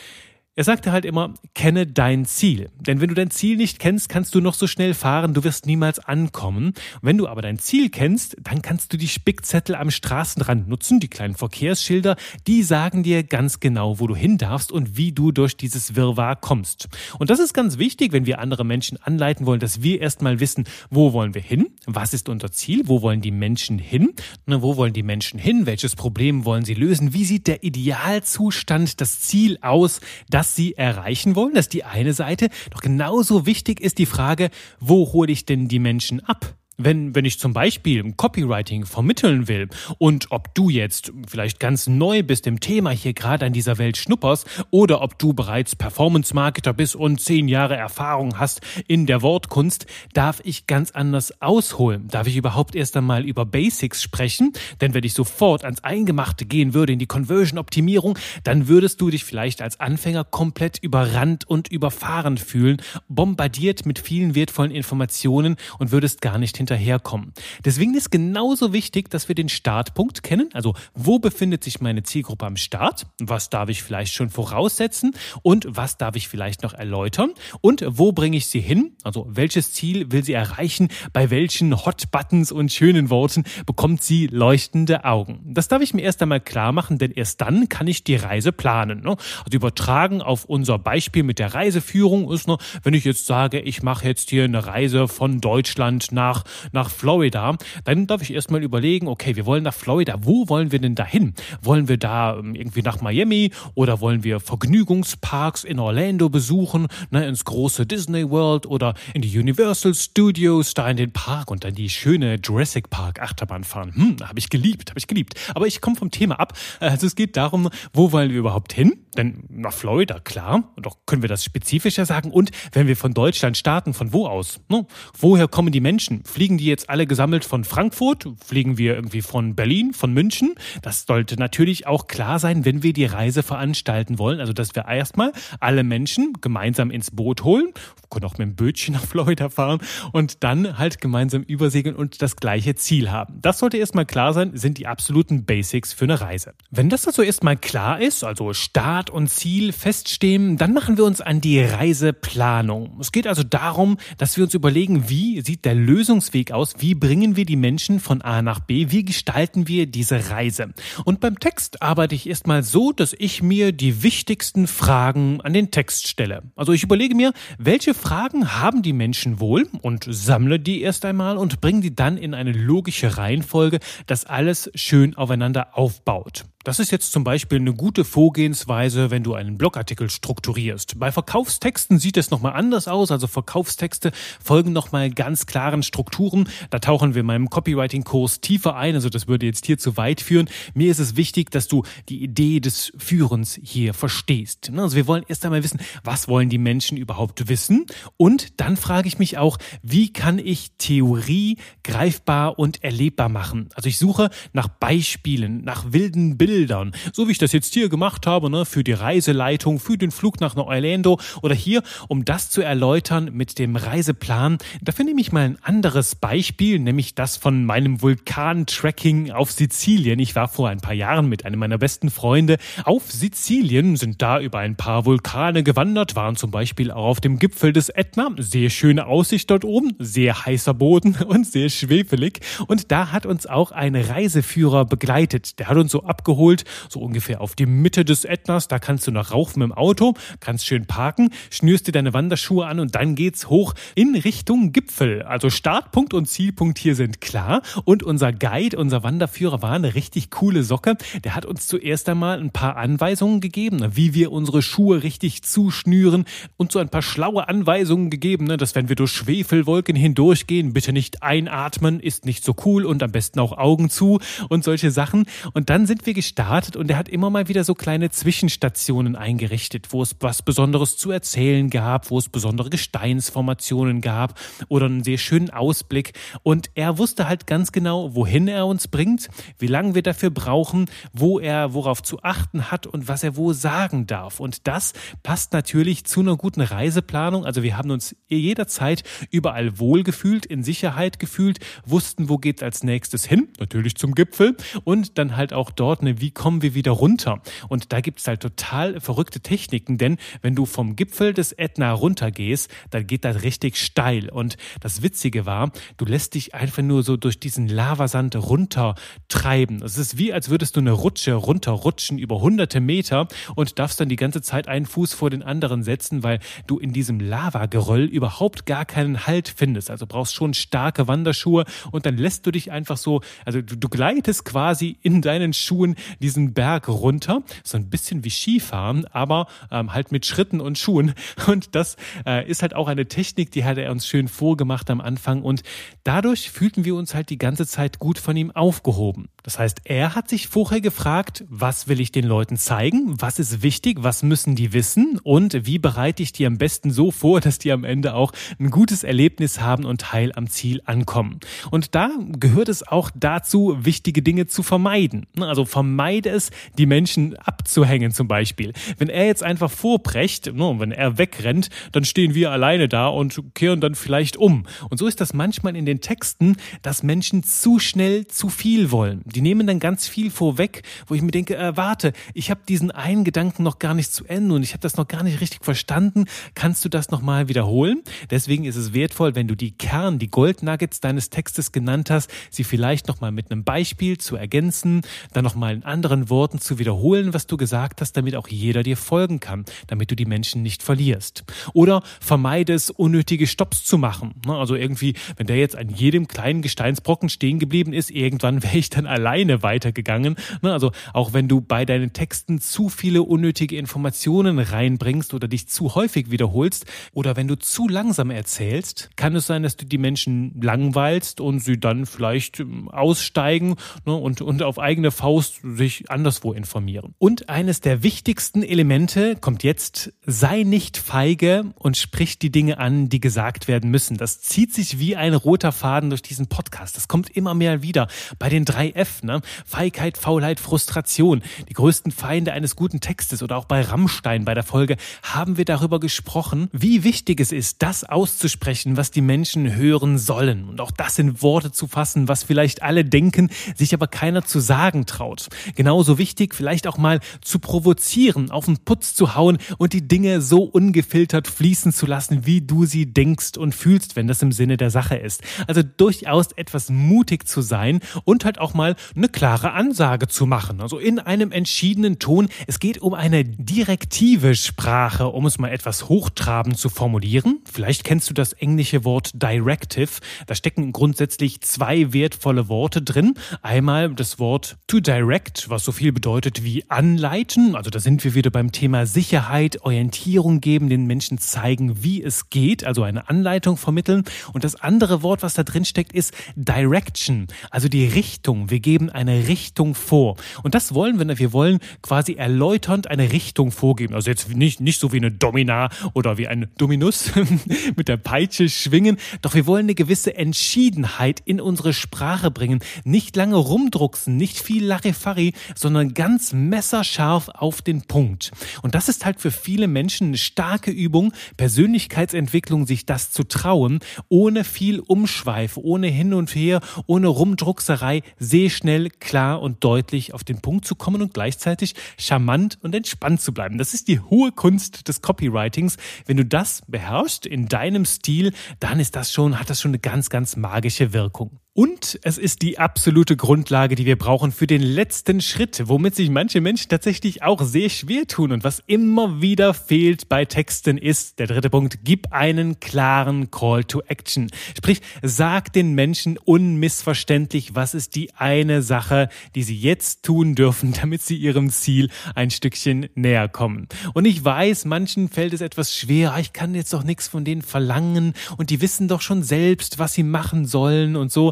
er 0.55 0.63
sagte 0.63 0.91
halt 0.91 1.03
immer, 1.03 1.33
kenne 1.55 1.88
dein 1.88 2.25
Ziel. 2.25 2.69
Denn 2.79 3.01
wenn 3.01 3.07
du 3.07 3.15
dein 3.15 3.31
Ziel 3.31 3.57
nicht 3.57 3.79
kennst, 3.79 4.07
kannst 4.07 4.36
du 4.36 4.39
noch 4.39 4.53
so 4.53 4.67
schnell 4.67 4.93
fahren, 4.93 5.33
du 5.33 5.43
wirst 5.43 5.65
niemals 5.65 5.98
ankommen. 5.98 6.74
Wenn 7.01 7.17
du 7.17 7.27
aber 7.27 7.41
dein 7.41 7.57
Ziel 7.57 7.89
kennst, 7.89 8.38
dann 8.39 8.62
kannst 8.62 8.93
du 8.93 8.98
die 8.98 9.07
Spickzettel 9.07 9.74
am 9.74 9.89
Straßenrand 9.89 10.67
nutzen, 10.67 11.00
die 11.00 11.07
kleinen 11.07 11.33
Verkehrsschilder, 11.33 12.17
die 12.45 12.62
sagen 12.62 13.01
dir 13.01 13.24
ganz 13.24 13.62
genau, 13.62 14.00
wo 14.00 14.05
du 14.05 14.15
hin 14.15 14.38
darfst 14.38 14.72
und 14.72 14.95
wie 14.95 15.12
du 15.12 15.31
durch 15.31 15.57
dieses 15.57 15.95
Wirrwarr 15.95 16.36
kommst. 16.36 16.88
Und 17.17 17.31
das 17.31 17.39
ist 17.39 17.55
ganz 17.55 17.79
wichtig, 17.79 18.12
wenn 18.12 18.27
wir 18.27 18.38
andere 18.38 18.63
Menschen 18.63 19.01
anleiten 19.01 19.48
wollen, 19.48 19.60
dass 19.60 19.81
wir 19.81 20.01
erstmal 20.01 20.39
wissen, 20.39 20.65
wo 20.91 21.13
wollen 21.13 21.33
wir 21.33 21.41
hin, 21.41 21.69
was 21.88 22.13
ist 22.13 22.29
unser 22.29 22.51
Ziel, 22.51 22.83
wo 22.86 23.01
wollen 23.01 23.22
die 23.22 23.31
Menschen 23.31 23.79
hin, 23.79 24.13
wo 24.45 24.77
wollen 24.77 24.93
die 24.93 25.01
Menschen 25.01 25.39
hin, 25.39 25.65
welches 25.65 25.95
Problem 25.95 26.45
wollen 26.45 26.63
sie 26.63 26.75
lösen, 26.75 27.12
wie 27.13 27.25
sieht 27.25 27.48
der 27.48 27.63
Idealzustand, 27.63 29.01
das 29.01 29.22
Ziel 29.22 29.57
aus, 29.62 30.00
das 30.29 30.42
was 30.43 30.57
sie 30.57 30.75
erreichen 30.75 31.38
wollen. 31.38 31.53
Das 31.53 31.67
ist 31.67 31.73
die 31.73 31.85
eine 31.85 32.12
Seite. 32.12 32.50
Doch 32.71 32.81
genauso 32.81 33.45
wichtig 33.45 33.79
ist 33.79 33.97
die 33.97 34.05
Frage, 34.05 34.50
wo 34.81 35.13
hole 35.13 35.31
ich 35.31 35.45
denn 35.45 35.69
die 35.69 35.79
Menschen 35.79 36.19
ab? 36.19 36.57
Wenn, 36.83 37.15
wenn 37.15 37.25
ich 37.25 37.39
zum 37.39 37.53
Beispiel 37.53 38.13
Copywriting 38.13 38.85
vermitteln 38.85 39.47
will 39.47 39.69
und 39.97 40.27
ob 40.31 40.53
du 40.55 40.69
jetzt 40.69 41.13
vielleicht 41.27 41.59
ganz 41.59 41.87
neu 41.87 42.23
bist 42.23 42.47
im 42.47 42.59
Thema 42.59 42.91
hier 42.91 43.13
gerade 43.13 43.45
an 43.45 43.53
dieser 43.53 43.77
Welt 43.77 43.97
schnupperst 43.97 44.47
oder 44.71 45.01
ob 45.01 45.17
du 45.17 45.33
bereits 45.33 45.75
Performance-Marketer 45.75 46.73
bist 46.73 46.95
und 46.95 47.21
zehn 47.21 47.47
Jahre 47.47 47.75
Erfahrung 47.75 48.39
hast 48.39 48.61
in 48.87 49.05
der 49.05 49.21
Wortkunst, 49.21 49.85
darf 50.13 50.41
ich 50.43 50.67
ganz 50.67 50.91
anders 50.91 51.41
ausholen. 51.41 52.07
Darf 52.09 52.27
ich 52.27 52.35
überhaupt 52.35 52.75
erst 52.75 52.97
einmal 52.97 53.25
über 53.25 53.45
Basics 53.45 54.01
sprechen? 54.01 54.53
Denn 54.81 54.93
wenn 54.93 55.03
ich 55.03 55.13
sofort 55.13 55.63
ans 55.63 55.83
Eingemachte 55.83 56.45
gehen 56.45 56.73
würde, 56.73 56.93
in 56.93 56.99
die 56.99 57.05
Conversion-Optimierung, 57.05 58.17
dann 58.43 58.67
würdest 58.67 58.99
du 58.99 59.09
dich 59.09 59.23
vielleicht 59.23 59.61
als 59.61 59.79
Anfänger 59.79 60.23
komplett 60.23 60.79
überrannt 60.79 61.47
und 61.47 61.69
überfahren 61.69 62.37
fühlen, 62.37 62.81
bombardiert 63.07 63.85
mit 63.85 63.99
vielen 63.99 64.35
wertvollen 64.35 64.71
Informationen 64.71 65.55
und 65.79 65.91
würdest 65.91 66.21
gar 66.21 66.37
nicht 66.37 66.57
hinterherkommen. 66.74 67.34
Deswegen 67.63 67.96
ist 67.96 68.12
genauso 68.12 68.74
wichtig, 68.74 69.10
dass 69.10 69.27
wir 69.27 69.36
den 69.36 69.50
Startpunkt 69.50 70.24
kennen. 70.24 70.50
Also 70.53 70.74
wo 70.94 71.20
befindet 71.20 71.63
sich 71.63 71.82
meine 71.82 72.03
Zielgruppe 72.03 72.46
am 72.46 72.58
Start? 72.58 73.06
Was 73.20 73.50
darf 73.50 73.70
ich 73.70 73.84
vielleicht 73.84 74.13
schon 74.13 74.30
voraussetzen? 74.30 75.15
Und 75.42 75.68
was 75.70 75.98
darf 75.98 76.15
ich 76.15 76.27
vielleicht 76.27 76.63
noch 76.63 76.74
erläutern? 76.74 77.32
Und 77.62 77.84
wo 77.88 78.12
bringe 78.12 78.38
ich 78.38 78.48
sie 78.48 78.60
hin? 78.60 78.96
Also 79.03 79.27
welches 79.30 79.74
Ziel 79.74 80.12
will 80.12 80.24
sie 80.24 80.34
erreichen? 80.34 80.89
Bei 81.13 81.30
welchen 81.30 81.86
Hot 81.86 82.12
Buttons 82.12 82.51
und 82.51 82.72
schönen 82.72 83.10
Worten 83.10 83.44
bekommt 83.65 84.03
sie 84.03 84.27
leuchtende 84.27 85.06
Augen? 85.06 85.42
Das 85.46 85.68
darf 85.68 85.82
ich 85.82 85.94
mir 85.94 86.01
erst 86.01 86.22
einmal 86.22 86.42
klar 86.42 86.72
machen, 86.72 86.98
denn 86.98 87.12
erst 87.12 87.42
dann 87.42 87.70
kann 87.70 87.88
ich 87.88 88.03
die 88.03 88.15
Reise 88.15 88.51
planen. 88.51 89.01
Ne? 89.01 89.12
Also 89.46 89.56
übertragen 89.56 90.22
auf 90.22 90.46
unser 90.46 90.80
Beispiel 90.80 91.24
mit 91.24 91.39
der 91.39 91.53
Reiseführung 91.53 92.32
ist, 92.32 92.48
ne, 92.48 92.58
wenn 92.84 92.94
ich 92.94 93.03
jetzt 93.03 93.25
sage, 93.25 93.60
ich 93.60 93.84
mache 93.84 94.08
jetzt 94.08 94.30
hier 94.30 94.44
eine 94.46 94.65
Reise 94.65 95.08
von 95.08 95.39
Deutschland 95.39 96.12
nach, 96.12 96.44
nach 96.72 96.89
Florida, 96.89 97.55
dann 97.83 98.07
darf 98.07 98.22
ich 98.22 98.33
erstmal 98.33 98.63
überlegen, 98.63 99.07
okay, 99.07 99.36
wir 99.36 99.45
wollen 99.45 99.63
nach 99.63 99.74
Florida, 99.74 100.15
wo 100.22 100.50
wollen 100.50 100.72
wir 100.72 100.79
denn 100.79 100.95
da 100.95 101.05
hin? 101.05 101.33
Wollen 101.62 101.88
wir 101.88 101.98
da 101.98 102.38
ähm, 102.38 102.55
irgendwie 102.55 102.81
nach 102.81 103.01
Miami 103.01 103.51
oder 103.75 104.00
wollen 104.00 104.24
wir 104.24 104.39
Vergnügungsparks 104.39 105.63
in 105.63 105.79
Orlando 105.79 106.29
besuchen, 106.29 106.88
ne, 107.12 107.25
ins 107.27 107.45
große 107.45 107.86
Disney 107.86 108.29
World 108.29 108.65
oder 108.65 108.93
in 109.13 109.22
die 109.22 109.38
Universal 109.38 109.93
Studios, 109.93 110.74
da 110.74 110.89
in 110.89 110.98
den 110.98 111.12
Park 111.12 111.51
und 111.51 111.63
dann 111.63 111.74
die 111.74 111.89
schöne 111.89 112.39
Jurassic 112.43 112.89
Park 112.89 113.22
Achterbahn 113.22 113.63
fahren? 113.63 113.93
Hm, 113.95 114.17
habe 114.27 114.39
ich 114.39 114.50
geliebt, 114.50 114.91
habe 114.91 115.00
ich 115.00 115.07
geliebt. 115.07 115.36
Aber 115.55 115.67
ich 115.67 115.81
komme 115.81 115.95
vom 115.95 116.12
Thema 116.12 116.39
ab. 116.39 116.53
Also 116.79 117.07
es 117.07 117.15
geht 117.15 117.38
darum, 117.38 117.69
wo 117.93 118.12
wollen 118.12 118.31
wir 118.31 118.38
überhaupt 118.38 118.74
hin? 118.74 118.93
Denn 119.17 119.43
nach 119.50 119.74
Florida, 119.74 120.19
klar, 120.19 120.74
auch 120.83 120.98
können 121.05 121.22
wir 121.22 121.29
das 121.29 121.43
spezifischer 121.43 122.05
sagen. 122.05 122.31
Und 122.31 122.51
wenn 122.72 122.88
wir 122.88 122.98
von 122.98 123.13
Deutschland 123.13 123.57
starten, 123.57 123.93
von 123.93 124.13
wo 124.13 124.27
aus? 124.27 124.60
Ne? 124.69 124.86
Woher 125.17 125.48
kommen 125.48 125.72
die 125.72 125.81
Menschen? 125.81 126.24
Fliegen 126.25 126.42
die 126.43 126.65
jetzt 126.65 126.89
alle 126.89 127.07
gesammelt 127.07 127.45
von 127.45 127.63
Frankfurt? 127.63 128.27
Fliegen 128.45 128.77
wir 128.77 128.95
irgendwie 128.95 129.21
von 129.21 129.55
Berlin, 129.55 129.93
von 129.93 130.13
München? 130.13 130.55
Das 130.81 131.05
sollte 131.07 131.38
natürlich 131.38 131.88
auch 131.88 132.07
klar 132.07 132.38
sein, 132.38 132.65
wenn 132.65 132.83
wir 132.83 132.91
die 132.91 133.05
Reise 133.05 133.43
veranstalten 133.43 134.19
wollen. 134.19 134.41
Also, 134.41 134.51
dass 134.51 134.75
wir 134.75 134.85
erstmal 134.85 135.31
alle 135.62 135.83
Menschen 135.83 136.33
gemeinsam 136.41 136.91
ins 136.91 137.12
Boot 137.12 137.43
holen, 137.45 137.67
wir 137.73 138.09
können 138.09 138.25
auch 138.25 138.38
mit 138.38 138.47
dem 138.47 138.55
Bötchen 138.55 138.93
nach 138.95 139.05
Florida 139.05 139.50
fahren 139.50 139.79
und 140.12 140.43
dann 140.43 140.77
halt 140.77 141.00
gemeinsam 141.00 141.43
übersegeln 141.43 141.95
und 141.95 142.21
das 142.21 142.35
gleiche 142.35 142.75
Ziel 142.75 143.09
haben. 143.09 143.39
Das 143.41 143.59
sollte 143.59 143.77
erstmal 143.77 144.05
klar 144.05 144.33
sein, 144.33 144.51
sind 144.57 144.77
die 144.77 144.88
absoluten 144.88 145.45
Basics 145.45 145.93
für 145.93 146.05
eine 146.05 146.19
Reise. 146.19 146.53
Wenn 146.69 146.89
das 146.89 147.07
also 147.07 147.21
erstmal 147.21 147.55
klar 147.55 148.01
ist, 148.01 148.23
also 148.23 148.53
Start 148.53 149.09
und 149.09 149.29
Ziel 149.29 149.71
feststehen, 149.71 150.57
dann 150.57 150.73
machen 150.73 150.97
wir 150.97 151.05
uns 151.05 151.21
an 151.21 151.39
die 151.39 151.62
Reiseplanung. 151.62 152.97
Es 153.00 153.12
geht 153.12 153.27
also 153.27 153.43
darum, 153.43 153.97
dass 154.17 154.35
wir 154.35 154.43
uns 154.43 154.53
überlegen, 154.53 155.09
wie 155.09 155.41
sieht 155.41 155.65
der 155.65 155.75
Lösungsweg 155.75 156.32
aus, 156.51 156.75
wie 156.79 156.95
bringen 156.95 157.35
wir 157.35 157.45
die 157.45 157.55
Menschen 157.55 157.99
von 157.99 158.21
A 158.21 158.41
nach 158.41 158.59
B, 158.59 158.87
wie 158.89 159.05
gestalten 159.05 159.67
wir 159.67 159.85
diese 159.85 160.31
Reise. 160.31 160.73
Und 161.05 161.19
beim 161.19 161.39
Text 161.39 161.81
arbeite 161.81 162.15
ich 162.15 162.27
erstmal 162.27 162.63
so, 162.63 162.91
dass 162.91 163.13
ich 163.17 163.43
mir 163.43 163.71
die 163.71 164.01
wichtigsten 164.01 164.67
Fragen 164.67 165.41
an 165.41 165.53
den 165.53 165.69
Text 165.69 166.07
stelle. 166.07 166.41
Also 166.55 166.73
ich 166.73 166.83
überlege 166.83 167.15
mir, 167.15 167.33
welche 167.59 167.93
Fragen 167.93 168.59
haben 168.59 168.81
die 168.81 168.93
Menschen 168.93 169.39
wohl 169.39 169.69
und 169.81 170.05
sammle 170.09 170.59
die 170.59 170.81
erst 170.81 171.05
einmal 171.05 171.37
und 171.37 171.61
bringe 171.61 171.81
die 171.81 171.95
dann 171.95 172.17
in 172.17 172.33
eine 172.33 172.51
logische 172.51 173.17
Reihenfolge, 173.17 173.79
dass 174.07 174.25
alles 174.25 174.71
schön 174.73 175.15
aufeinander 175.15 175.77
aufbaut. 175.77 176.45
Das 176.63 176.79
ist 176.79 176.91
jetzt 176.91 177.12
zum 177.12 177.25
Beispiel 177.25 177.60
eine 177.60 177.74
gute 177.74 178.05
Vorgehensweise, 178.05 179.12
wenn 179.12 179.22
du 179.22 179.34
einen 179.34 179.58
Blogartikel 179.58 180.10
strukturierst. 180.10 180.98
Bei 180.98 181.12
Verkaufstexten 181.12 182.00
sieht 182.00 182.15
es 182.15 182.32
nochmal 182.32 182.53
anders 182.53 182.88
aus. 182.88 183.12
Also 183.12 183.27
Verkaufstexte 183.27 184.13
folgen 184.41 184.72
nochmal 184.72 185.10
ganz 185.10 185.46
klaren 185.46 185.84
Strukturen. 185.84 186.48
Da 186.70 186.79
tauchen 186.79 187.15
wir 187.15 187.20
in 187.20 187.25
meinem 187.25 187.50
Copywriting-Kurs 187.50 188.39
tiefer 188.39 188.77
ein. 188.77 188.96
Also 188.96 189.10
das 189.10 189.27
würde 189.27 189.46
jetzt 189.46 189.65
hier 189.65 189.77
zu 189.77 189.98
weit 189.98 190.22
führen. 190.22 190.48
Mir 190.74 190.89
ist 190.89 191.00
es 191.00 191.17
wichtig, 191.17 191.51
dass 191.51 191.67
du 191.67 191.84
die 192.08 192.24
Idee 192.24 192.62
des 192.62 192.93
Führens 192.98 193.60
hier 193.62 193.93
verstehst. 193.93 194.72
Also 194.74 194.96
wir 194.96 195.05
wollen 195.05 195.25
erst 195.27 195.43
einmal 195.43 195.65
wissen, 195.65 195.82
was 196.05 196.29
wollen 196.29 196.48
die 196.48 196.60
Menschen 196.60 196.96
überhaupt 196.96 197.50
wissen? 197.50 197.88
Und 198.15 198.62
dann 198.62 198.77
frage 198.77 199.10
ich 199.10 199.20
mich 199.20 199.38
auch, 199.38 199.58
wie 199.82 200.13
kann 200.13 200.39
ich 200.39 200.72
Theorie 200.77 201.58
greifbar 201.84 202.58
und 202.58 202.86
erlebbar 202.86 203.27
machen? 203.27 203.67
Also 203.75 203.89
ich 203.89 203.98
suche 203.98 204.29
nach 204.53 204.70
Beispielen, 204.70 205.65
nach 205.65 205.91
wilden 205.91 206.38
Bildern 206.38 206.52
Bildern. 206.53 206.91
So 207.13 207.27
wie 207.27 207.31
ich 207.31 207.39
das 207.39 207.51
jetzt 207.51 207.74
hier 207.74 207.89
gemacht 207.89 208.27
habe, 208.27 208.48
ne, 208.48 208.63
für 208.65 208.83
die 208.83 208.91
Reiseleitung, 208.91 209.79
für 209.79 209.98
den 209.98 210.12
Flug 210.12 210.39
nach 210.39 210.55
Orlando 210.55 211.19
oder 211.41 211.55
hier, 211.55 211.81
um 212.10 212.25
das 212.25 212.51
zu 212.51 212.62
erläutern 212.62 213.31
mit 213.33 213.57
dem 213.57 213.75
Reiseplan. 213.75 214.60
Dafür 214.79 215.03
nehme 215.03 215.19
ich 215.19 215.31
mal 215.31 215.45
ein 215.45 215.57
anderes 215.63 216.13
Beispiel, 216.13 216.77
nämlich 216.77 217.15
das 217.15 217.38
von 217.38 217.65
meinem 217.65 218.03
Vulkan-Tracking 218.03 219.31
auf 219.31 219.51
Sizilien. 219.51 220.19
Ich 220.19 220.36
war 220.36 220.48
vor 220.48 220.69
ein 220.69 220.79
paar 220.79 220.93
Jahren 220.93 221.27
mit 221.27 221.43
einem 221.43 221.60
meiner 221.60 221.79
besten 221.79 222.12
Freunde 222.12 222.60
auf 222.83 223.12
Sizilien, 223.12 223.95
sind 223.95 224.22
da 224.22 224.39
über 224.39 224.60
ein 224.60 224.75
paar 224.75 225.05
Vulkane 225.05 225.63
gewandert, 225.63 226.15
waren 226.15 226.36
zum 226.36 226.51
Beispiel 226.51 226.91
auch 226.91 227.07
auf 227.07 227.19
dem 227.19 227.39
Gipfel 227.39 227.74
des 227.74 227.89
Ätna. 227.89 228.29
Sehr 228.38 228.69
schöne 228.69 229.07
Aussicht 229.07 229.50
dort 229.50 229.65
oben, 229.65 229.95
sehr 229.98 230.45
heißer 230.45 230.75
Boden 230.75 231.15
und 231.27 231.48
sehr 231.48 231.69
schwefelig. 231.69 232.41
Und 232.67 232.91
da 232.91 233.12
hat 233.12 233.25
uns 233.25 233.48
auch 233.48 233.72
ein 233.72 233.95
Reiseführer 233.95 234.86
begleitet. 234.86 235.57
Der 235.57 235.67
hat 235.67 235.77
uns 235.77 235.91
so 235.91 236.03
abgeholt 236.03 236.42
geholt, 236.43 236.65
so 236.89 237.00
ungefähr 237.00 237.39
auf 237.39 237.55
die 237.55 237.65
Mitte 237.65 238.03
des 238.03 238.25
Ätnas. 238.25 238.67
Da 238.67 238.79
kannst 238.79 239.07
du 239.07 239.12
noch 239.12 239.31
raufen 239.31 239.62
dem 239.62 239.71
Auto, 239.71 240.13
kannst 240.41 240.65
schön 240.65 240.85
parken, 240.85 241.29
schnürst 241.50 241.88
dir 241.88 241.93
deine 241.93 242.13
Wanderschuhe 242.13 242.65
an 242.65 242.79
und 242.79 242.95
dann 242.95 243.15
geht's 243.15 243.50
hoch 243.50 243.73
in 243.95 244.15
Richtung 244.15 244.73
Gipfel. 244.73 245.23
Also 245.23 245.50
Startpunkt 245.50 246.13
und 246.13 246.27
Zielpunkt 246.27 246.77
hier 246.77 246.95
sind 246.95 247.21
klar. 247.21 247.62
Und 247.85 248.03
unser 248.03 248.33
Guide, 248.33 248.77
unser 248.77 249.03
Wanderführer 249.03 249.62
war 249.62 249.71
eine 249.71 249.95
richtig 249.95 250.31
coole 250.31 250.63
Socke. 250.63 250.97
Der 251.23 251.35
hat 251.35 251.45
uns 251.45 251.67
zuerst 251.67 252.09
einmal 252.09 252.39
ein 252.39 252.51
paar 252.51 252.75
Anweisungen 252.75 253.39
gegeben, 253.39 253.95
wie 253.95 254.13
wir 254.13 254.31
unsere 254.31 254.62
Schuhe 254.62 255.01
richtig 255.03 255.43
zuschnüren 255.43 256.25
und 256.57 256.73
so 256.73 256.79
ein 256.79 256.89
paar 256.89 257.01
schlaue 257.01 257.47
Anweisungen 257.47 258.09
gegeben, 258.09 258.45
ne, 258.45 258.57
dass 258.57 258.75
wenn 258.75 258.89
wir 258.89 258.97
durch 258.97 259.12
Schwefelwolken 259.12 259.95
hindurchgehen, 259.95 260.73
bitte 260.73 260.91
nicht 260.91 261.23
einatmen, 261.23 262.01
ist 262.01 262.25
nicht 262.25 262.43
so 262.43 262.53
cool 262.65 262.85
und 262.85 263.01
am 263.01 263.12
besten 263.12 263.39
auch 263.39 263.57
Augen 263.57 263.89
zu 263.89 264.19
und 264.50 264.63
solche 264.65 264.91
Sachen. 264.91 265.25
Und 265.53 265.69
dann 265.69 265.85
sind 265.85 266.05
wir 266.05 266.13
gestartet 266.13 266.32
und 266.75 266.89
er 266.89 266.97
hat 266.97 267.09
immer 267.09 267.29
mal 267.29 267.47
wieder 267.47 267.63
so 267.63 267.75
kleine 267.75 268.09
Zwischenstationen 268.09 269.15
eingerichtet, 269.15 269.93
wo 269.93 270.01
es 270.01 270.15
was 270.19 270.41
Besonderes 270.41 270.97
zu 270.97 271.11
erzählen 271.11 271.69
gab, 271.69 272.09
wo 272.09 272.17
es 272.17 272.29
besondere 272.29 272.69
Gesteinsformationen 272.69 274.01
gab 274.01 274.39
oder 274.67 274.87
einen 274.87 275.03
sehr 275.03 275.17
schönen 275.17 275.49
Ausblick. 275.51 276.13
Und 276.41 276.71
er 276.75 276.97
wusste 276.97 277.27
halt 277.27 277.47
ganz 277.47 277.71
genau, 277.71 278.15
wohin 278.15 278.47
er 278.47 278.65
uns 278.65 278.87
bringt, 278.87 279.29
wie 279.59 279.67
lange 279.67 279.95
wir 279.95 280.01
dafür 280.01 280.31
brauchen, 280.31 280.89
wo 281.13 281.39
er 281.39 281.73
worauf 281.73 282.01
zu 282.01 282.23
achten 282.23 282.71
hat 282.71 282.87
und 282.87 283.07
was 283.07 283.23
er 283.23 283.35
wo 283.35 283.53
sagen 283.53 284.07
darf. 284.07 284.39
Und 284.39 284.67
das 284.67 284.93
passt 285.21 285.53
natürlich 285.53 286.05
zu 286.05 286.21
einer 286.21 286.35
guten 286.35 286.61
Reiseplanung. 286.61 287.45
Also 287.45 287.63
wir 287.63 287.77
haben 287.77 287.91
uns 287.91 288.15
jederzeit 288.27 289.03
überall 289.29 289.79
wohlgefühlt, 289.79 290.45
in 290.45 290.63
Sicherheit 290.63 291.19
gefühlt, 291.19 291.59
wussten, 291.85 292.29
wo 292.29 292.37
geht's 292.37 292.63
als 292.63 292.83
nächstes 292.83 293.25
hin, 293.25 293.49
natürlich 293.59 293.95
zum 293.95 294.15
Gipfel 294.15 294.57
und 294.83 295.17
dann 295.17 295.37
halt 295.37 295.53
auch 295.53 295.71
dort 295.71 296.01
eine 296.01 296.19
wie 296.24 296.32
kommen 296.32 296.62
wir 296.62 296.74
wieder 296.74 296.92
runter? 296.92 297.42
Und 297.68 297.92
da 297.92 298.00
gibt 298.00 298.22
es 298.22 298.27
halt 298.27 298.39
total 298.39 299.01
verrückte 299.01 299.42
Techniken, 299.42 299.98
denn 299.98 300.15
wenn 300.42 300.56
du 300.56 300.65
vom 300.65 300.96
Gipfel 300.96 301.34
des 301.34 301.51
Ätna 301.51 301.92
runtergehst, 301.92 302.72
dann 302.92 303.06
geht 303.06 303.25
das 303.25 303.44
richtig 303.44 303.75
steil. 303.75 304.30
Und 304.30 304.56
das 304.80 305.01
Witzige 305.01 305.46
war, 305.46 305.74
du 305.98 306.06
lässt 306.06 306.36
dich 306.36 306.56
einfach 306.56 306.82
nur 306.82 307.03
so 307.03 307.18
durch 307.18 307.42
diesen 307.42 307.68
Lavasand 307.68 308.38
runtertreiben. 308.38 309.84
Es 309.84 309.98
ist 309.98 310.18
wie, 310.18 310.32
als 310.32 310.50
würdest 310.50 310.77
du 310.77 310.80
eine 310.80 310.94
Rutsche 310.94 311.34
runterrutschen 311.34 312.18
über 312.18 312.39
hunderte 312.39 312.80
Meter 312.80 313.27
und 313.56 313.77
darfst 313.77 314.00
dann 314.00 314.08
die 314.08 314.15
ganze 314.15 314.42
Zeit 314.42 314.70
einen 314.70 314.86
Fuß 314.86 315.13
vor 315.13 315.30
den 315.30 315.44
anderen 315.44 315.84
setzen, 315.84 316.24
weil 316.24 316.39
du 316.68 316.80
in 316.80 316.94
diesem 316.94 317.20
Lavageröll 317.20 318.06
überhaupt 318.06 318.65
gar 318.65 318.86
keinen 318.86 319.27
Halt 319.27 319.53
findest. 319.53 319.92
Also 319.92 320.08
brauchst 320.08 320.36
schon 320.36 320.53
starke 320.53 321.10
Wanderschuhe 321.10 321.65
und 321.92 322.06
dann 322.06 322.15
lässt 322.15 322.46
du 322.46 322.51
dich 322.51 322.72
einfach 322.72 322.96
so, 322.96 323.20
also 323.44 323.62
du, 323.62 323.75
du 323.75 323.89
gleitest 323.89 324.46
quasi 324.46 324.98
in 325.01 325.22
deinen 325.22 325.51
Schuhen 325.51 325.96
diesen 326.19 326.53
Berg 326.53 326.88
runter. 326.88 327.43
So 327.63 327.77
ein 327.77 327.89
bisschen 327.89 328.24
wie 328.24 328.29
Skifahren, 328.29 329.05
aber 329.05 329.48
ähm, 329.72 329.93
halt 329.93 330.12
mit 330.12 330.25
Schritten 330.25 330.62
und 330.62 330.77
Schuhen. 330.77 331.13
Und 331.48 331.75
das 331.75 331.98
äh, 332.25 332.48
ist 332.48 332.62
halt 332.62 332.74
auch 332.74 332.88
eine 332.88 333.07
Technik, 333.07 333.51
die 333.51 333.63
hat 333.63 333.77
er 333.77 333.91
uns 333.91 334.07
schön 334.07 334.27
vorgemacht 334.27 334.89
am 334.89 335.01
Anfang. 335.01 335.41
Und 335.41 335.63
dadurch 336.03 336.50
fühlten 336.51 336.86
wir 336.86 336.95
uns 336.95 337.13
halt 337.13 337.29
die 337.29 337.38
ganze 337.38 337.67
Zeit 337.67 338.00
gut 338.00 338.17
von 338.17 338.36
ihm 338.38 338.51
aufgehoben. 338.51 339.29
Das 339.43 339.59
heißt, 339.59 339.81
er 339.83 340.15
hat 340.15 340.29
sich 340.29 340.47
vorher 340.47 340.79
gefragt, 340.79 341.43
was 341.50 341.89
will 341.89 342.00
ich 342.00 342.13
den 342.13 342.25
Leuten 342.25 342.55
zeigen? 342.55 343.15
Was 343.19 343.39
ist 343.39 343.62
wichtig? 343.62 343.97
Was 344.00 344.23
müssen 344.23 344.55
die 344.55 344.71
wissen? 344.71 345.19
Und 345.21 345.65
wie 345.65 345.79
bereite 345.79 346.23
ich 346.23 346.31
die 346.31 346.45
am 346.45 346.57
besten 346.57 346.91
so 346.91 347.12
vor, 347.12 347.41
dass 347.41 347.59
die 347.59 347.73
am 347.73 347.83
Ende 347.83 348.15
auch 348.15 348.31
ein 348.57 348.71
gutes 348.71 349.03
Erlebnis 349.03 349.59
haben 349.59 349.83
und 349.83 350.13
heil 350.13 350.31
am 350.35 350.47
Ziel 350.47 350.81
ankommen? 350.85 351.41
Und 351.71 351.93
da 351.93 352.09
gehört 352.39 352.69
es 352.69 352.88
auch 352.88 353.12
dazu, 353.13 353.75
wichtige 353.81 354.21
Dinge 354.21 354.47
zu 354.47 354.63
vermeiden. 354.63 355.25
Also 355.38 355.65
vermeide 355.65 356.29
es, 356.29 356.50
die 356.77 356.85
Menschen 356.85 357.35
abzuhängen 357.35 358.13
zum 358.13 358.29
Beispiel. 358.29 358.71
Wenn 358.97 359.09
er 359.09 359.25
jetzt 359.25 359.43
einfach 359.43 359.69
vorbrecht, 359.69 360.53
wenn 360.55 360.91
er 360.93 361.17
wegrennt, 361.17 361.69
dann 361.91 362.05
stehen 362.05 362.33
wir 362.33 362.51
alleine 362.51 362.88
da 362.88 363.07
und 363.07 363.41
kehren 363.55 363.81
dann 363.81 363.95
vielleicht 363.95 364.38
um. 364.38 364.67
Und 364.89 365.00
so 365.00 365.07
ist 365.07 365.19
das 365.19 365.33
manchmal 365.33 365.75
in 365.75 365.85
den 365.85 366.00
Texten, 366.00 366.55
dass 366.81 367.03
Menschen 367.03 367.43
zu 367.43 367.79
schnell 367.79 368.25
zu 368.27 368.47
viel 368.47 368.89
wollen. 368.89 369.21
Die 369.33 369.41
nehmen 369.41 369.65
dann 369.65 369.79
ganz 369.79 370.07
viel 370.07 370.29
vorweg, 370.29 370.83
wo 371.07 371.15
ich 371.15 371.21
mir 371.21 371.31
denke, 371.31 371.57
äh, 371.57 371.75
warte, 371.75 372.13
ich 372.33 372.51
habe 372.51 372.61
diesen 372.67 372.91
einen 372.91 373.23
Gedanken 373.23 373.63
noch 373.63 373.79
gar 373.79 373.95
nicht 373.95 374.13
zu 374.13 374.25
Ende 374.25 374.53
und 374.53 374.61
ich 374.61 374.73
habe 374.73 374.81
das 374.81 374.95
noch 374.95 375.07
gar 375.07 375.23
nicht 375.23 375.41
richtig 375.41 375.65
verstanden. 375.65 376.25
Kannst 376.53 376.85
du 376.85 376.89
das 376.89 377.09
nochmal 377.09 377.47
wiederholen? 377.47 378.03
Deswegen 378.29 378.65
ist 378.65 378.75
es 378.75 378.93
wertvoll, 378.93 379.33
wenn 379.33 379.47
du 379.47 379.55
die 379.55 379.71
Kern, 379.71 380.19
die 380.19 380.29
Goldnuggets 380.29 380.99
deines 380.99 381.31
Textes 381.31 381.71
genannt 381.71 382.11
hast, 382.11 382.29
sie 382.51 382.63
vielleicht 382.63 383.07
nochmal 383.07 383.31
mit 383.31 383.51
einem 383.51 383.63
Beispiel 383.63 384.19
zu 384.19 384.35
ergänzen, 384.35 385.01
dann 385.33 385.43
nochmal 385.43 385.73
in 385.73 385.83
anderen 385.83 386.29
Worten 386.29 386.59
zu 386.59 386.77
wiederholen, 386.77 387.33
was 387.33 387.47
du 387.47 387.57
gesagt 387.57 388.01
hast, 388.01 388.13
damit 388.13 388.35
auch 388.35 388.47
jeder 388.47 388.83
dir 388.83 388.97
folgen 388.97 389.39
kann, 389.39 389.65
damit 389.87 390.11
du 390.11 390.15
die 390.15 390.25
Menschen 390.25 390.61
nicht 390.61 390.83
verlierst. 390.83 391.43
Oder 391.73 392.03
vermeide 392.19 392.73
es, 392.73 392.91
unnötige 392.91 393.47
Stops 393.47 393.83
zu 393.83 393.97
machen. 393.97 394.35
Ne, 394.45 394.55
also 394.55 394.75
irgendwie, 394.75 395.15
wenn 395.37 395.47
der 395.47 395.57
jetzt 395.57 395.75
an 395.75 395.89
jedem 395.89 396.27
kleinen 396.27 396.61
Gesteinsbrocken 396.61 397.29
stehen 397.29 397.57
geblieben 397.57 397.93
ist, 397.93 398.11
irgendwann 398.11 398.61
wäre 398.63 398.77
ich 398.77 398.91
dann 398.91 399.07
allein 399.07 399.23
alleine 399.24 399.63
weitergegangen. 399.63 400.36
Ne, 400.62 400.74
also 400.74 400.92
auch 401.13 401.32
wenn 401.32 401.48
du 401.48 401.62
bei 401.62 401.86
deinen 401.86 402.12
Texten 402.12 402.60
zu 402.60 402.89
viele 402.89 403.24
unnötige 403.24 403.77
Informationen 403.77 404.60
reinbringst 404.60 405.34
oder 405.34 405.48
dich 405.48 405.70
zu 405.70 405.96
häufig 405.96 406.30
wiederholst 406.30 406.86
oder 407.13 407.38
wenn 407.38 407.48
du 407.48 407.58
zu 407.58 407.88
langsam 407.88 408.32
erzählst, 408.32 409.12
kann 409.15 409.36
es 409.36 409.48
sein, 409.48 409.63
dass 409.63 409.77
du 409.77 409.86
die 409.86 409.98
Menschen 409.98 410.60
langweilst 410.62 411.39
und 411.39 411.60
sie 411.60 411.80
dann 411.80 412.06
vielleicht 412.06 412.60
ähm, 412.60 412.89
aussteigen 412.89 413.75
ne, 414.06 414.13
und, 414.13 414.42
und 414.42 414.62
auf 414.62 414.77
eigene 414.77 415.12
Faust 415.12 415.62
sich 415.63 416.12
anderswo 416.12 416.51
informieren. 416.51 417.15
Und 417.18 417.48
eines 417.48 417.80
der 417.80 418.03
wichtigsten 418.03 418.62
Elemente 418.62 419.38
kommt 419.38 419.63
jetzt, 419.63 420.12
sei 420.25 420.63
nicht 420.63 420.98
feige 420.98 421.74
und 421.75 421.96
sprich 421.96 422.39
die 422.39 422.51
Dinge 422.51 422.77
an, 422.77 423.08
die 423.08 423.22
gesagt 423.22 423.70
werden 423.70 423.89
müssen. 423.89 424.18
Das 424.18 424.42
zieht 424.42 424.74
sich 424.74 425.00
wie 425.00 425.15
ein 425.15 425.34
roter 425.34 425.72
Faden 425.72 426.10
durch 426.10 426.22
diesen 426.22 426.48
Podcast. 426.48 426.98
Das 426.98 427.08
kommt 427.08 427.30
immer 427.30 427.53
mehr 427.53 427.82
wieder. 427.82 428.08
Bei 428.39 428.50
den 428.50 428.65
drei 428.65 428.89
F 428.92 429.12
ne? 429.22 429.41
Feigheit, 429.65 430.17
Faulheit, 430.17 430.60
Frustration, 430.60 431.43
die 431.70 431.74
größten 431.74 432.12
Feinde 432.12 432.53
eines 432.53 432.75
guten 432.75 433.01
Textes 433.01 433.43
oder 433.43 433.58
auch 433.58 433.65
bei 433.65 433.82
Rammstein 433.82 434.46
bei 434.46 434.53
der 434.53 434.63
Folge 434.63 434.98
haben 435.22 435.58
wir 435.58 435.65
darüber 435.65 436.00
gesprochen, 436.00 436.70
wie 436.72 437.03
wichtig 437.03 437.39
es 437.39 437.51
ist, 437.51 437.82
das 437.82 438.03
auszusprechen, 438.03 438.98
was 438.98 439.12
die 439.12 439.22
Menschen 439.22 439.75
hören 439.75 440.17
sollen 440.17 440.70
und 440.70 440.82
auch 440.82 440.91
das 440.91 441.20
in 441.20 441.41
Worte 441.41 441.72
zu 441.72 441.88
fassen, 441.88 442.27
was 442.27 442.43
vielleicht 442.43 442.82
alle 442.82 443.05
denken, 443.05 443.50
sich 443.75 443.93
aber 443.93 444.08
keiner 444.08 444.43
zu 444.46 444.60
sagen 444.60 445.05
traut. 445.05 445.50
Genauso 445.75 446.17
wichtig, 446.17 446.55
vielleicht 446.55 446.88
auch 446.88 446.98
mal 446.98 447.20
zu 447.41 447.60
provozieren, 447.60 448.51
auf 448.51 448.65
den 448.65 448.77
Putz 448.77 449.13
zu 449.13 449.36
hauen 449.36 449.58
und 449.77 449.93
die 449.93 450.08
Dinge 450.08 450.41
so 450.41 450.63
ungefiltert 450.63 451.48
fließen 451.48 451.91
zu 451.91 452.05
lassen, 452.05 452.46
wie 452.46 452.62
du 452.62 452.86
sie 452.86 453.05
denkst 453.05 453.58
und 453.58 453.75
fühlst, 453.75 454.15
wenn 454.15 454.27
das 454.27 454.41
im 454.41 454.51
Sinne 454.51 454.77
der 454.77 454.89
Sache 454.89 455.15
ist. 455.15 455.41
Also 455.67 455.84
durchaus 455.84 456.51
etwas 456.53 456.89
mutig 456.89 457.48
zu 457.48 457.62
sein 457.62 458.00
und 458.24 458.46
halt 458.46 458.60
auch 458.60 458.74
mal 458.74 458.96
eine 459.15 459.29
klare 459.29 459.74
Ansage 459.74 460.27
zu 460.27 460.45
machen. 460.45 460.81
Also 460.81 460.98
in 460.98 461.19
einem 461.19 461.51
entschiedenen 461.51 462.19
Ton. 462.19 462.50
Es 462.67 462.79
geht 462.79 463.00
um 463.00 463.13
eine 463.13 463.43
direktive 463.43 464.55
Sprache, 464.55 465.27
um 465.27 465.45
es 465.45 465.60
mal 465.60 465.69
etwas 465.69 466.10
hochtrabend 466.10 466.77
zu 466.77 466.89
formulieren. 466.89 467.60
Vielleicht 467.72 468.03
kennst 468.03 468.29
du 468.29 468.33
das 468.33 468.53
englische 468.53 469.03
Wort 469.05 469.31
Directive. 469.33 470.10
Da 470.48 470.55
stecken 470.55 470.91
grundsätzlich 470.91 471.62
zwei 471.62 472.13
wertvolle 472.13 472.69
Worte 472.69 473.01
drin. 473.01 473.36
Einmal 473.62 474.13
das 474.13 474.39
Wort 474.39 474.77
to 474.88 475.00
direct, 475.00 475.69
was 475.69 475.83
so 475.83 475.91
viel 475.91 476.12
bedeutet 476.12 476.63
wie 476.63 476.89
anleiten. 476.89 477.75
Also 477.75 477.89
da 477.89 478.00
sind 478.00 478.24
wir 478.24 478.36
wieder 478.36 478.51
beim 478.51 478.72
Thema 478.72 479.05
Sicherheit, 479.05 479.81
Orientierung 479.81 480.62
geben, 480.62 480.89
den 480.89 481.05
Menschen 481.05 481.38
zeigen, 481.38 482.03
wie 482.03 482.24
es 482.24 482.50
geht, 482.50 482.83
also 482.83 483.03
eine 483.03 483.29
Anleitung 483.29 483.77
vermitteln. 483.77 484.24
Und 484.53 484.63
das 484.63 484.75
andere 484.75 485.24
Wort, 485.24 485.43
was 485.43 485.53
da 485.53 485.63
drin 485.63 485.86
steckt, 485.86 486.13
ist 486.13 486.33
Direction, 486.55 487.48
also 487.70 487.87
die 487.87 488.05
Richtung. 488.05 488.70
Wir 488.70 488.79
geben 488.94 489.10
eine 489.10 489.48
Richtung 489.48 489.96
vor. 489.96 490.36
Und 490.62 490.75
das 490.75 490.94
wollen 490.94 491.18
wir, 491.18 491.40
wir 491.40 491.51
wollen 491.51 491.79
quasi 492.03 492.34
erläuternd 492.34 493.10
eine 493.10 493.32
Richtung 493.32 493.72
vorgeben. 493.72 494.14
Also 494.14 494.29
jetzt 494.29 494.56
nicht, 494.56 494.82
nicht 494.82 495.00
so 495.00 495.12
wie 495.12 495.18
eine 495.18 495.32
Domina 495.32 495.90
oder 496.14 496.38
wie 496.38 496.48
ein 496.48 496.70
Dominus 496.77 497.32
mit 497.96 498.08
der 498.08 498.18
Peitsche 498.18 498.70
schwingen. 498.70 499.18
Doch 499.42 499.56
wir 499.56 499.66
wollen 499.66 499.86
eine 499.86 499.96
gewisse 499.96 500.36
Entschiedenheit 500.36 501.42
in 501.44 501.60
unsere 501.60 501.92
Sprache 501.92 502.51
bringen. 502.51 502.82
Nicht 503.03 503.36
lange 503.36 503.56
rumdrucksen, 503.56 504.38
nicht 504.38 504.60
viel 504.60 504.86
Larifari, 504.86 505.53
sondern 505.74 506.14
ganz 506.14 506.53
messerscharf 506.53 507.50
auf 507.50 507.82
den 507.82 508.03
Punkt. 508.03 508.51
Und 508.84 508.94
das 508.94 509.10
ist 509.10 509.25
halt 509.25 509.42
für 509.42 509.50
viele 509.50 509.88
Menschen 509.88 510.27
eine 510.27 510.38
starke 510.38 510.92
Übung, 510.92 511.34
Persönlichkeitsentwicklung, 511.58 512.86
sich 512.86 513.08
das 513.08 513.32
zu 513.32 513.44
trauen, 513.44 514.01
ohne 514.29 514.64
viel 514.64 515.00
Umschweif, 515.00 515.77
ohne 515.77 516.10
hin 516.10 516.36
und 516.36 516.53
her, 516.53 516.79
ohne 517.08 517.25
Rumdruckserei, 517.25 518.22
sehr 518.38 518.70
schnell, 518.83 519.09
klar 519.09 519.61
und 519.61 519.81
deutlich 519.81 520.33
auf 520.33 520.43
den 520.43 520.59
Punkt 520.59 520.85
zu 520.85 520.96
kommen 520.96 521.22
und 521.22 521.33
gleichzeitig 521.33 521.96
charmant 522.17 522.77
und 522.81 522.93
entspannt 522.93 523.39
zu 523.39 523.53
bleiben. 523.53 523.77
Das 523.77 523.93
ist 523.93 524.09
die 524.09 524.19
hohe 524.19 524.51
Kunst 524.51 525.07
des 525.07 525.22
Copywritings. 525.22 525.96
Wenn 526.25 526.35
du 526.35 526.46
das 526.46 526.81
beherrschst 526.87 527.46
in 527.46 527.67
deinem 527.67 528.03
Stil, 528.03 528.51
dann 528.81 529.00
ist 529.00 529.15
das 529.15 529.31
schon, 529.31 529.57
hat 529.57 529.69
das 529.69 529.79
schon 529.79 529.91
eine 529.91 530.00
ganz, 530.00 530.29
ganz 530.29 530.57
magische 530.57 531.13
Wirkung. 531.13 531.62
Und 531.75 532.20
es 532.22 532.38
ist 532.38 532.62
die 532.62 532.77
absolute 532.77 533.36
Grundlage, 533.36 533.96
die 533.96 534.05
wir 534.05 534.16
brauchen 534.16 534.51
für 534.51 534.68
den 534.68 534.83
letzten 534.83 535.42
Schritt, 535.42 535.81
womit 535.88 536.14
sich 536.16 536.29
manche 536.29 536.62
Menschen 536.62 536.88
tatsächlich 536.88 537.42
auch 537.42 537.64
sehr 537.64 537.90
schwer 537.90 538.27
tun. 538.27 538.51
Und 538.51 538.64
was 538.64 538.83
immer 538.86 539.42
wieder 539.42 539.74
fehlt 539.74 540.29
bei 540.29 540.46
Texten 540.46 541.00
ist, 541.00 541.40
der 541.40 541.48
dritte 541.48 541.72
Punkt, 541.72 542.01
gib 542.03 542.31
einen 542.31 542.79
klaren 542.79 543.50
Call 543.50 543.86
to 543.86 544.01
Action. 544.01 544.51
Sprich, 544.77 545.01
sag 545.24 545.74
den 545.74 545.96
Menschen 545.96 546.38
unmissverständlich, 546.38 547.74
was 547.74 547.96
ist 547.96 548.14
die 548.14 548.36
eine 548.36 548.83
Sache, 548.83 549.27
die 549.55 549.64
sie 549.64 549.75
jetzt 549.75 550.22
tun 550.22 550.53
dürfen, 550.53 550.94
damit 551.01 551.24
sie 551.24 551.38
ihrem 551.38 551.72
Ziel 551.72 552.12
ein 552.36 552.51
Stückchen 552.51 553.09
näher 553.16 553.50
kommen. 553.50 553.88
Und 554.14 554.25
ich 554.25 554.46
weiß, 554.46 554.86
manchen 554.86 555.27
fällt 555.27 555.53
es 555.53 555.62
etwas 555.62 555.98
schwer, 555.98 556.36
ich 556.40 556.53
kann 556.53 556.75
jetzt 556.75 556.94
doch 556.94 557.03
nichts 557.03 557.27
von 557.27 557.44
denen 557.44 557.64
verlangen 557.64 558.33
und 558.57 558.70
die 558.70 558.79
wissen 558.79 559.07
doch 559.07 559.22
schon 559.22 559.42
selbst, 559.42 559.98
was 559.98 560.14
sie 560.14 560.22
machen 560.22 560.68
sollen 560.68 561.16
und 561.16 561.31
so. 561.31 561.51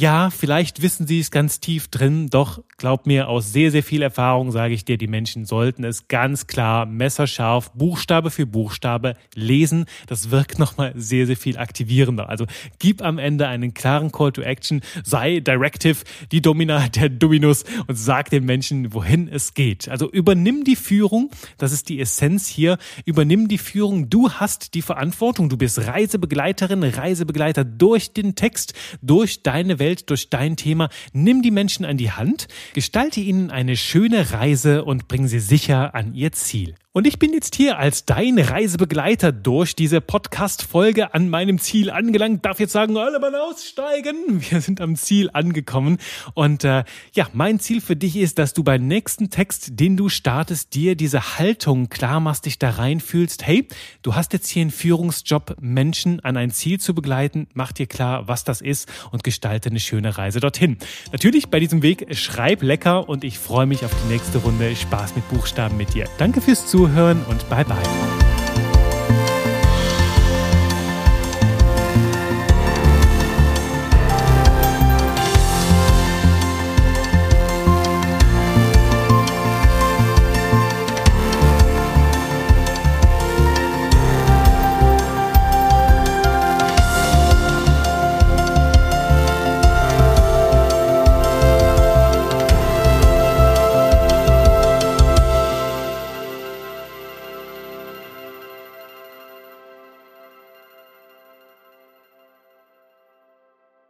Ja, 0.00 0.30
vielleicht 0.30 0.80
wissen 0.80 1.08
sie 1.08 1.18
es 1.18 1.32
ganz 1.32 1.58
tief 1.58 1.88
drin, 1.88 2.28
doch 2.28 2.62
glaub 2.76 3.08
mir, 3.08 3.28
aus 3.28 3.52
sehr, 3.52 3.72
sehr 3.72 3.82
viel 3.82 4.02
Erfahrung 4.02 4.52
sage 4.52 4.72
ich 4.72 4.84
dir, 4.84 4.96
die 4.96 5.08
Menschen 5.08 5.44
sollten 5.44 5.82
es 5.82 6.06
ganz 6.06 6.46
klar 6.46 6.86
messerscharf, 6.86 7.72
Buchstabe 7.72 8.30
für 8.30 8.46
Buchstabe 8.46 9.16
lesen. 9.34 9.86
Das 10.06 10.30
wirkt 10.30 10.60
nochmal 10.60 10.92
sehr, 10.94 11.26
sehr 11.26 11.36
viel 11.36 11.58
aktivierender. 11.58 12.28
Also 12.28 12.46
gib 12.78 13.02
am 13.02 13.18
Ende 13.18 13.48
einen 13.48 13.74
klaren 13.74 14.12
Call 14.12 14.30
to 14.30 14.42
Action, 14.42 14.82
sei 15.02 15.40
Directive, 15.40 15.96
die 16.30 16.42
Domina 16.42 16.88
der 16.94 17.08
Dominus 17.08 17.64
und 17.88 17.96
sag 17.96 18.30
den 18.30 18.44
Menschen, 18.44 18.94
wohin 18.94 19.26
es 19.26 19.54
geht. 19.54 19.88
Also 19.88 20.08
übernimm 20.08 20.62
die 20.62 20.76
Führung, 20.76 21.30
das 21.56 21.72
ist 21.72 21.88
die 21.88 21.98
Essenz 21.98 22.46
hier, 22.46 22.78
übernimm 23.04 23.48
die 23.48 23.58
Führung, 23.58 24.08
du 24.08 24.30
hast 24.30 24.74
die 24.74 24.82
Verantwortung, 24.82 25.48
du 25.48 25.56
bist 25.56 25.84
Reisebegleiterin, 25.84 26.84
Reisebegleiter 26.84 27.64
durch 27.64 28.12
den 28.12 28.36
Text, 28.36 28.74
durch 29.02 29.42
deine 29.42 29.80
Welt 29.80 29.87
Welt 29.88 30.10
durch 30.10 30.28
dein 30.28 30.56
Thema. 30.56 30.90
Nimm 31.14 31.40
die 31.40 31.50
Menschen 31.50 31.86
an 31.86 31.96
die 31.96 32.10
Hand, 32.10 32.46
gestalte 32.74 33.20
ihnen 33.20 33.50
eine 33.50 33.74
schöne 33.76 34.32
Reise 34.32 34.84
und 34.84 35.08
bring 35.08 35.26
sie 35.28 35.40
sicher 35.40 35.94
an 35.94 36.14
ihr 36.14 36.32
Ziel. 36.32 36.74
Und 36.98 37.06
ich 37.06 37.20
bin 37.20 37.32
jetzt 37.32 37.54
hier 37.54 37.78
als 37.78 38.06
dein 38.06 38.40
Reisebegleiter 38.40 39.30
durch 39.30 39.76
diese 39.76 40.00
Podcast-Folge 40.00 41.14
an 41.14 41.28
meinem 41.28 41.60
Ziel 41.60 41.92
angelangt. 41.92 42.44
Darf 42.44 42.58
jetzt 42.58 42.72
sagen, 42.72 42.96
alle 42.96 43.20
mal 43.20 43.32
aussteigen. 43.36 44.42
Wir 44.50 44.60
sind 44.60 44.80
am 44.80 44.96
Ziel 44.96 45.30
angekommen. 45.32 45.98
Und 46.34 46.64
äh, 46.64 46.82
ja, 47.12 47.28
mein 47.32 47.60
Ziel 47.60 47.80
für 47.80 47.94
dich 47.94 48.16
ist, 48.16 48.40
dass 48.40 48.52
du 48.52 48.64
beim 48.64 48.88
nächsten 48.88 49.30
Text, 49.30 49.78
den 49.78 49.96
du 49.96 50.08
startest, 50.08 50.74
dir 50.74 50.96
diese 50.96 51.38
Haltung 51.38 51.88
klar 51.88 52.18
machst, 52.18 52.46
dich 52.46 52.58
da 52.58 52.70
reinfühlst. 52.70 53.46
Hey, 53.46 53.68
du 54.02 54.16
hast 54.16 54.32
jetzt 54.32 54.48
hier 54.48 54.62
einen 54.62 54.72
Führungsjob, 54.72 55.54
Menschen 55.60 56.18
an 56.24 56.36
ein 56.36 56.50
Ziel 56.50 56.80
zu 56.80 56.96
begleiten. 56.96 57.46
Mach 57.54 57.70
dir 57.70 57.86
klar, 57.86 58.26
was 58.26 58.42
das 58.42 58.60
ist 58.60 58.88
und 59.12 59.22
gestalte 59.22 59.70
eine 59.70 59.78
schöne 59.78 60.18
Reise 60.18 60.40
dorthin. 60.40 60.78
Natürlich 61.12 61.46
bei 61.46 61.60
diesem 61.60 61.82
Weg 61.82 62.08
schreib 62.16 62.64
lecker 62.64 63.08
und 63.08 63.22
ich 63.22 63.38
freue 63.38 63.66
mich 63.66 63.84
auf 63.84 63.92
die 64.02 64.12
nächste 64.12 64.38
Runde 64.38 64.74
Spaß 64.74 65.14
mit 65.14 65.28
Buchstaben 65.28 65.76
mit 65.76 65.94
dir. 65.94 66.08
Danke 66.18 66.40
fürs 66.40 66.66
Zuhören 66.88 67.22
und 67.28 67.46
bye 67.50 67.64
bye. 67.64 68.07